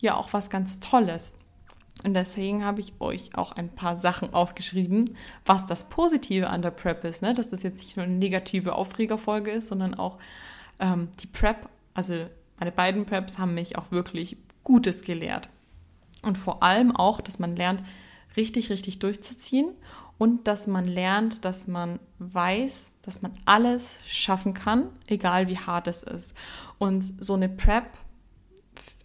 ja 0.00 0.16
auch 0.16 0.32
was 0.32 0.48
ganz 0.48 0.80
Tolles. 0.80 1.34
Und 2.02 2.14
deswegen 2.14 2.64
habe 2.64 2.80
ich 2.80 2.92
euch 3.00 3.36
auch 3.36 3.52
ein 3.52 3.68
paar 3.68 3.96
Sachen 3.96 4.34
aufgeschrieben, 4.34 5.16
was 5.46 5.64
das 5.66 5.88
Positive 5.88 6.50
an 6.50 6.60
der 6.60 6.72
Prep 6.72 7.04
ist. 7.04 7.22
Ne? 7.22 7.34
Dass 7.34 7.50
das 7.50 7.62
jetzt 7.62 7.78
nicht 7.78 7.96
nur 7.96 8.04
eine 8.04 8.14
negative 8.14 8.74
Aufregerfolge 8.74 9.52
ist, 9.52 9.68
sondern 9.68 9.94
auch 9.94 10.18
ähm, 10.80 11.08
die 11.20 11.28
Prep, 11.28 11.68
also 11.94 12.26
meine 12.58 12.72
beiden 12.72 13.06
Preps 13.06 13.38
haben 13.38 13.54
mich 13.54 13.78
auch 13.78 13.90
wirklich 13.90 14.36
Gutes 14.64 15.02
gelehrt. 15.02 15.48
Und 16.22 16.36
vor 16.38 16.62
allem 16.62 16.94
auch, 16.94 17.20
dass 17.20 17.38
man 17.38 17.54
lernt, 17.54 17.82
richtig, 18.36 18.70
richtig 18.70 18.98
durchzuziehen 18.98 19.70
und 20.18 20.48
dass 20.48 20.66
man 20.66 20.86
lernt, 20.86 21.44
dass 21.44 21.66
man 21.66 22.00
weiß, 22.18 22.94
dass 23.02 23.22
man 23.22 23.32
alles 23.44 23.98
schaffen 24.06 24.54
kann, 24.54 24.88
egal 25.06 25.48
wie 25.48 25.58
hart 25.58 25.86
es 25.86 26.02
ist. 26.02 26.36
Und 26.78 27.14
so 27.22 27.34
eine 27.34 27.48
Prep, 27.48 27.86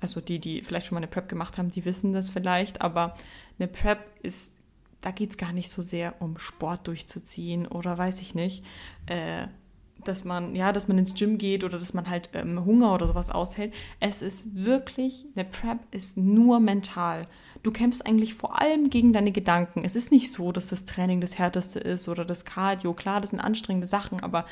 also 0.01 0.21
die, 0.21 0.39
die 0.39 0.61
vielleicht 0.63 0.87
schon 0.87 0.95
mal 0.95 0.99
eine 0.99 1.07
Prep 1.07 1.29
gemacht 1.29 1.57
haben, 1.57 1.69
die 1.69 1.85
wissen 1.85 2.13
das 2.13 2.29
vielleicht, 2.29 2.81
aber 2.81 3.15
eine 3.57 3.67
Prep 3.67 3.99
ist, 4.21 4.53
da 5.01 5.11
geht 5.11 5.31
es 5.31 5.37
gar 5.37 5.53
nicht 5.53 5.69
so 5.69 5.81
sehr 5.81 6.21
um 6.21 6.37
Sport 6.37 6.87
durchzuziehen 6.87 7.67
oder 7.67 7.97
weiß 7.97 8.21
ich 8.21 8.35
nicht, 8.35 8.63
äh, 9.07 9.47
dass 10.03 10.23
man, 10.23 10.55
ja, 10.55 10.71
dass 10.71 10.87
man 10.87 10.97
ins 10.97 11.13
Gym 11.13 11.37
geht 11.37 11.63
oder 11.63 11.77
dass 11.77 11.93
man 11.93 12.09
halt 12.09 12.29
ähm, 12.33 12.63
Hunger 12.63 12.93
oder 12.93 13.07
sowas 13.07 13.29
aushält. 13.29 13.73
Es 13.99 14.21
ist 14.21 14.55
wirklich, 14.55 15.25
eine 15.35 15.45
Prep 15.45 15.79
ist 15.91 16.17
nur 16.17 16.59
mental. 16.59 17.27
Du 17.63 17.71
kämpfst 17.71 18.05
eigentlich 18.05 18.33
vor 18.33 18.61
allem 18.61 18.89
gegen 18.89 19.11
deine 19.11 19.31
Gedanken. 19.31 19.83
Es 19.83 19.95
ist 19.95 20.11
nicht 20.11 20.31
so, 20.31 20.51
dass 20.51 20.67
das 20.67 20.85
Training 20.85 21.19
das 21.19 21.37
härteste 21.37 21.79
ist 21.79 22.07
oder 22.07 22.23
das 22.23 22.45
Cardio. 22.45 22.93
Klar, 22.93 23.19
das 23.19 23.31
sind 23.31 23.41
anstrengende 23.41 23.87
Sachen, 23.87 24.21
aber 24.21 24.45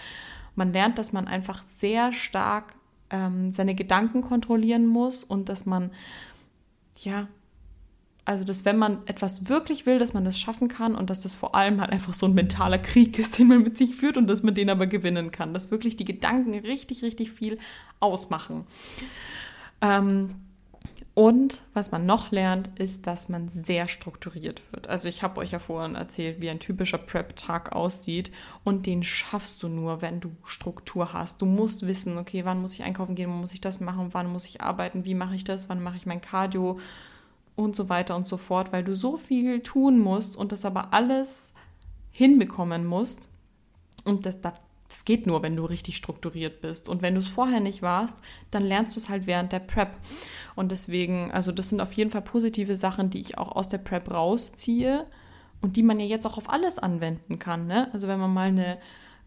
man 0.55 0.73
lernt, 0.73 0.97
dass 0.97 1.13
man 1.13 1.27
einfach 1.27 1.63
sehr 1.63 2.11
stark 2.11 2.75
ähm, 3.09 3.51
seine 3.53 3.75
Gedanken 3.75 4.21
kontrollieren 4.21 4.85
muss 4.85 5.23
und 5.23 5.49
dass 5.49 5.65
man, 5.65 5.91
ja, 6.97 7.27
also, 8.27 8.43
dass 8.43 8.65
wenn 8.65 8.77
man 8.77 9.07
etwas 9.07 9.47
wirklich 9.47 9.85
will, 9.85 9.99
dass 9.99 10.13
man 10.13 10.25
das 10.25 10.37
schaffen 10.37 10.67
kann 10.67 10.95
und 10.95 11.09
dass 11.09 11.21
das 11.21 11.33
vor 11.33 11.55
allem 11.55 11.79
halt 11.79 11.93
einfach 11.93 12.13
so 12.13 12.25
ein 12.25 12.33
mentaler 12.33 12.77
Krieg 12.77 13.17
ist, 13.17 13.37
den 13.39 13.47
man 13.47 13.63
mit 13.63 13.77
sich 13.77 13.95
führt 13.95 14.17
und 14.17 14.27
dass 14.27 14.43
man 14.43 14.53
den 14.53 14.69
aber 14.69 14.85
gewinnen 14.85 15.31
kann. 15.31 15.53
Dass 15.53 15.71
wirklich 15.71 15.95
die 15.95 16.03
Gedanken 16.03 16.53
richtig, 16.53 17.03
richtig 17.03 17.31
viel 17.31 17.57
ausmachen. 18.01 18.65
Ähm, 19.79 20.35
und 21.17 21.63
was 21.73 21.89
man 21.89 22.05
noch 22.05 22.29
lernt, 22.29 22.69
ist, 22.77 23.07
dass 23.07 23.27
man 23.27 23.49
sehr 23.49 23.87
strukturiert 23.87 24.61
wird. 24.71 24.87
Also 24.87 25.07
ich 25.07 25.23
habe 25.23 25.39
euch 25.39 25.49
ja 25.49 25.57
vorhin 25.57 25.95
erzählt, 25.95 26.41
wie 26.41 26.49
ein 26.51 26.59
typischer 26.59 26.99
Prep-Tag 26.99 27.71
aussieht 27.71 28.31
und 28.63 28.85
den 28.85 29.01
schaffst 29.01 29.63
du 29.63 29.67
nur, 29.67 30.03
wenn 30.03 30.19
du 30.19 30.29
Struktur 30.45 31.13
hast. 31.13 31.41
Du 31.41 31.47
musst 31.47 31.87
wissen, 31.87 32.19
okay, 32.19 32.45
wann 32.45 32.61
muss 32.61 32.75
ich 32.75 32.83
einkaufen 32.83 33.15
gehen, 33.15 33.31
wann 33.31 33.41
muss 33.41 33.53
ich 33.53 33.61
das 33.61 33.79
machen, 33.79 34.09
wann 34.11 34.31
muss 34.31 34.45
ich 34.45 34.61
arbeiten, 34.61 35.05
wie 35.05 35.15
mache 35.15 35.33
ich 35.33 35.43
das, 35.43 35.69
wann 35.69 35.81
mache 35.81 35.97
ich 35.97 36.05
mein 36.05 36.21
Cardio, 36.21 36.77
und 37.55 37.75
so 37.75 37.89
weiter 37.89 38.15
und 38.15 38.27
so 38.27 38.37
fort, 38.37 38.71
weil 38.71 38.83
du 38.83 38.95
so 38.95 39.17
viel 39.17 39.61
tun 39.61 39.97
musst 39.97 40.37
und 40.37 40.51
das 40.51 40.65
aber 40.65 40.93
alles 40.93 41.51
hinbekommen 42.11 42.85
musst. 42.85 43.27
Und 44.03 44.27
das, 44.27 44.37
das 44.89 45.05
geht 45.05 45.27
nur, 45.27 45.43
wenn 45.43 45.55
du 45.55 45.65
richtig 45.65 45.97
strukturiert 45.97 46.61
bist. 46.61 46.87
Und 46.87 47.01
wenn 47.01 47.13
du 47.13 47.19
es 47.19 47.27
vorher 47.27 47.59
nicht 47.59 47.81
warst, 47.81 48.17
dann 48.51 48.63
lernst 48.63 48.95
du 48.95 48.99
es 48.99 49.09
halt 49.09 49.27
während 49.27 49.51
der 49.51 49.59
Prep. 49.59 49.99
Und 50.55 50.71
deswegen, 50.71 51.31
also 51.31 51.51
das 51.51 51.69
sind 51.69 51.81
auf 51.81 51.93
jeden 51.93 52.11
Fall 52.11 52.21
positive 52.21 52.75
Sachen, 52.75 53.09
die 53.09 53.19
ich 53.19 53.37
auch 53.37 53.55
aus 53.55 53.67
der 53.67 53.79
Prep 53.79 54.11
rausziehe 54.11 55.05
und 55.61 55.75
die 55.75 55.83
man 55.83 55.99
ja 55.99 56.05
jetzt 56.05 56.25
auch 56.25 56.37
auf 56.37 56.49
alles 56.49 56.79
anwenden 56.79 57.39
kann. 57.39 57.67
Ne? 57.67 57.89
Also 57.93 58.07
wenn 58.07 58.19
man 58.19 58.33
mal 58.33 58.47
eine 58.47 58.77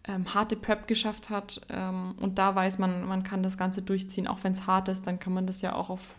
ähm, 0.05 0.33
harte 0.33 0.57
Prep 0.57 0.87
geschafft 0.87 1.29
hat 1.29 1.61
ähm, 1.69 2.15
und 2.21 2.39
da 2.39 2.55
weiß 2.55 2.79
man, 2.79 3.05
man 3.05 3.23
kann 3.23 3.43
das 3.43 3.59
Ganze 3.59 3.83
durchziehen, 3.83 4.27
auch 4.27 4.43
wenn 4.43 4.53
es 4.53 4.67
hart 4.67 4.89
ist, 4.89 5.07
dann 5.07 5.19
kann 5.19 5.35
man 5.35 5.47
das 5.47 5.61
ja 5.61 5.75
auch 5.75 5.91
auf, 5.91 6.15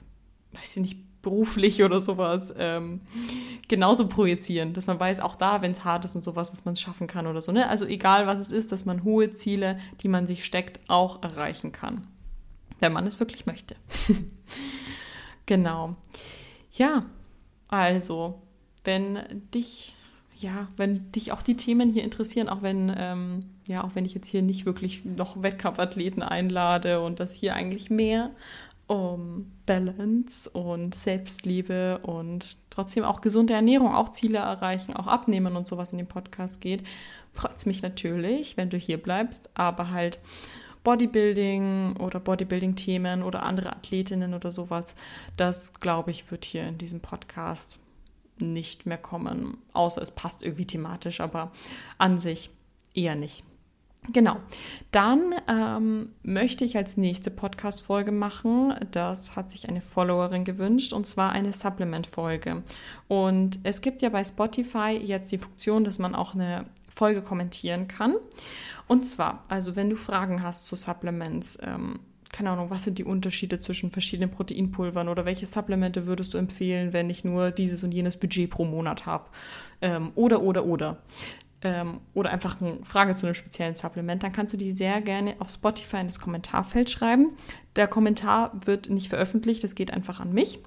weiß 0.54 0.78
ich 0.78 0.82
nicht, 0.82 1.11
beruflich 1.22 1.84
oder 1.84 2.02
sowas 2.02 2.54
ähm, 2.58 3.02
genauso 3.68 4.08
projizieren, 4.08 4.74
dass 4.74 4.88
man 4.88 5.00
weiß, 5.00 5.20
auch 5.20 5.36
da, 5.36 5.62
wenn 5.62 5.72
es 5.72 5.84
hart 5.84 6.06
ist 6.06 6.16
und 6.16 6.24
sowas, 6.24 6.52
dass 6.52 6.66
man 6.66 6.74
es 6.74 6.82
schaffen 6.82 7.08
kann 7.08 7.28
oder 7.28 7.42
so. 7.42 7.52
Ne? 7.52 7.70
Also 7.70 7.86
egal, 7.86 8.28
was 8.28 8.40
es 8.40 8.52
ist, 8.52 8.72
dass 8.72 8.86
man 8.86 9.04
hohe 9.04 9.32
Ziele, 9.34 9.80
die 10.02 10.08
man 10.08 10.28
sich 10.28 10.46
steckt, 10.46 10.80
auch 10.88 11.24
erreichen 11.24 11.72
kann, 11.72 12.08
wenn 12.80 12.94
man 12.94 13.06
es 13.06 13.20
wirklich 13.20 13.46
möchte. 13.46 13.76
genau. 15.46 15.96
Ja, 16.72 17.06
also, 17.70 18.42
wenn 18.84 19.20
dich 19.54 19.96
ja, 20.42 20.68
wenn 20.76 21.12
dich 21.12 21.32
auch 21.32 21.42
die 21.42 21.56
Themen 21.56 21.94
hier 21.94 22.04
interessieren, 22.04 22.50
auch 22.50 22.62
wenn, 22.62 22.92
ähm, 22.98 23.46
ja, 23.68 23.84
auch 23.84 23.92
wenn 23.94 24.06
ich 24.06 24.14
jetzt 24.14 24.28
hier 24.28 24.42
nicht 24.42 24.66
wirklich 24.66 25.06
noch 25.06 25.42
Wettkampfathleten 25.42 26.24
einlade 26.24 27.02
und 27.02 27.20
das 27.20 27.36
hier 27.36 27.56
eigentlich 27.56 27.90
mehr 27.90 28.32
um 28.92 29.50
Balance 29.66 30.50
und 30.50 30.94
Selbstliebe 30.96 32.00
und 32.00 32.58
trotzdem 32.70 33.06
auch 33.06 33.22
gesunde 33.22 33.54
Ernährung, 33.54 33.96
auch 33.96 34.10
Ziele 34.10 34.40
erreichen, 34.40 34.94
auch 34.94 35.08
abnehmen 35.08 35.56
und 35.56 35.66
sowas 35.66 35.94
in 35.94 35.98
dem 35.98 36.08
Podcast 36.08 36.60
geht, 36.60 36.84
freut 37.32 37.56
es 37.56 37.66
mich 37.66 37.82
natürlich, 37.82 38.58
wenn 38.58 38.70
du 38.70 38.76
hier 38.76 39.02
bleibst, 39.02 39.50
aber 39.54 39.92
halt 39.92 40.20
Bodybuilding 40.84 41.96
oder 42.02 42.20
Bodybuilding-Themen 42.20 43.24
oder 43.24 43.44
andere 43.44 43.72
Athletinnen 43.72 44.34
oder 44.34 44.52
sowas, 44.52 44.96
das 45.38 45.74
glaube 45.76 46.12
ich, 46.12 46.30
wird 46.30 46.44
hier 46.44 46.68
in 46.68 46.78
diesem 46.78 47.00
Podcast 47.00 47.78
nicht 48.40 48.86
mehr 48.86 48.98
kommen, 48.98 49.58
außer 49.72 50.02
es 50.02 50.12
passt 50.12 50.44
irgendwie 50.44 50.68
thematisch, 50.68 51.22
aber 51.22 51.54
an 51.98 52.20
sich 52.20 52.50
eher 52.94 53.16
nicht. 53.16 53.46
Genau. 54.10 54.38
Dann 54.90 55.36
ähm, 55.48 56.10
möchte 56.24 56.66
ich 56.66 56.76
als 56.76 56.98
nächste 56.98 57.30
Podcast-Folge 57.30 58.12
machen. 58.12 58.74
Das 58.92 59.36
hat 59.36 59.52
sich 59.52 59.70
eine 59.70 59.82
Followerin 59.82 60.44
gewünscht 60.44 60.92
und 60.92 61.06
zwar 61.06 61.32
eine 61.32 61.54
Supplement-Folge. 61.54 62.64
Und 63.08 63.60
es 63.64 63.82
gibt 63.82 64.02
ja 64.02 64.10
bei 64.10 64.24
Spotify 64.24 65.00
jetzt 65.02 65.32
die 65.32 65.38
Funktion, 65.38 65.84
dass 65.84 66.00
man 66.00 66.16
auch 66.16 66.34
eine 66.34 66.66
Folge 66.94 67.22
kommentieren 67.22 67.88
kann. 67.88 68.16
Und 68.88 69.06
zwar, 69.06 69.44
also 69.50 69.76
wenn 69.76 69.92
du 69.92 69.96
Fragen 69.96 70.42
hast 70.42 70.66
zu 70.66 70.76
Supplements, 70.76 71.60
ähm, 71.62 72.00
keine 72.32 72.50
Ahnung, 72.50 72.72
was 72.72 72.84
sind 72.84 72.98
die 72.98 73.04
Unterschiede 73.04 73.60
zwischen 73.60 73.92
verschiedenen 73.92 74.32
Proteinpulvern 74.32 75.10
oder 75.10 75.26
welche 75.26 75.46
Supplemente 75.46 76.08
würdest 76.08 76.34
du 76.34 76.40
empfehlen, 76.40 76.92
wenn 76.92 77.10
ich 77.10 77.24
nur 77.24 77.52
dieses 77.52 77.84
und 77.84 77.92
jenes 77.92 78.18
Budget 78.18 78.50
pro 78.50 78.66
Monat 78.66 79.06
habe? 79.06 79.26
Ähm, 79.82 80.12
oder, 80.16 80.42
oder, 80.42 80.66
oder 80.66 80.98
ähm, 81.64 82.02
oder 82.14 82.32
einfach 82.32 82.62
eine 82.62 82.80
Frage 82.84 83.16
zu 83.16 83.26
einem 83.26 83.36
speziellen 83.36 83.76
Supplement, 83.76 84.24
dann 84.24 84.32
kannst 84.32 84.54
du 84.54 84.58
die 84.58 84.72
sehr 84.72 85.02
gerne 85.02 85.36
auf 85.40 85.52
Spotify 85.52 85.98
in 85.98 86.08
das 86.08 86.20
Kommentarfeld 86.20 86.90
schreiben. 86.90 87.34
Der 87.76 87.88
Kommentar 87.88 88.52
wird 88.66 88.90
nicht 88.90 89.10
veröffentlicht, 89.10 89.64
das 89.64 89.76
geht 89.76 89.92
einfach 89.92 90.20
an 90.20 90.34
mich. 90.34 90.60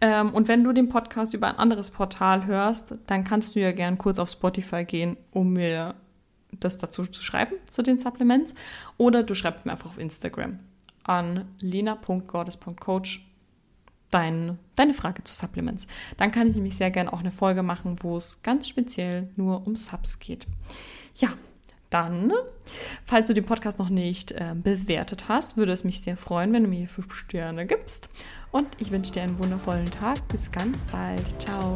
Ähm, 0.00 0.32
und 0.32 0.48
wenn 0.48 0.64
du 0.64 0.72
den 0.72 0.88
Podcast 0.88 1.34
über 1.34 1.48
ein 1.48 1.56
anderes 1.56 1.90
Portal 1.90 2.46
hörst, 2.46 2.94
dann 3.06 3.24
kannst 3.24 3.54
du 3.54 3.60
ja 3.60 3.72
gern 3.72 3.98
kurz 3.98 4.18
auf 4.18 4.30
Spotify 4.30 4.84
gehen, 4.84 5.16
um 5.30 5.52
mir 5.52 5.94
das 6.52 6.78
dazu 6.78 7.04
zu 7.04 7.22
schreiben, 7.22 7.56
zu 7.68 7.82
den 7.82 7.98
Supplements. 7.98 8.54
Oder 8.96 9.22
du 9.22 9.34
schreibst 9.34 9.66
mir 9.66 9.72
einfach 9.72 9.90
auf 9.90 9.98
Instagram 9.98 10.60
an 11.04 11.46
lena.gordes.coach 11.60 13.27
dein, 14.10 14.58
deine 14.76 14.94
Frage 14.94 15.24
zu 15.24 15.34
Supplements. 15.34 15.86
Dann 16.16 16.32
kann 16.32 16.48
ich 16.48 16.54
nämlich 16.54 16.76
sehr 16.76 16.90
gerne 16.90 17.12
auch 17.12 17.20
eine 17.20 17.32
Folge 17.32 17.62
machen, 17.62 17.96
wo 18.00 18.16
es 18.16 18.42
ganz 18.42 18.68
speziell 18.68 19.30
nur 19.36 19.66
um 19.66 19.76
Subs 19.76 20.18
geht. 20.18 20.46
Ja, 21.16 21.30
dann, 21.90 22.32
falls 23.04 23.28
du 23.28 23.34
den 23.34 23.46
Podcast 23.46 23.78
noch 23.78 23.88
nicht 23.88 24.32
äh, 24.32 24.54
bewertet 24.54 25.28
hast, 25.28 25.56
würde 25.56 25.72
es 25.72 25.84
mich 25.84 26.02
sehr 26.02 26.16
freuen, 26.16 26.52
wenn 26.52 26.64
du 26.64 26.68
mir 26.68 26.86
fünf 26.86 27.14
Sterne 27.14 27.66
gibst. 27.66 28.08
Und 28.50 28.68
ich 28.78 28.90
wünsche 28.90 29.12
dir 29.12 29.22
einen 29.22 29.38
wundervollen 29.38 29.90
Tag. 29.90 30.26
Bis 30.28 30.50
ganz 30.50 30.84
bald. 30.84 31.40
Ciao. 31.40 31.74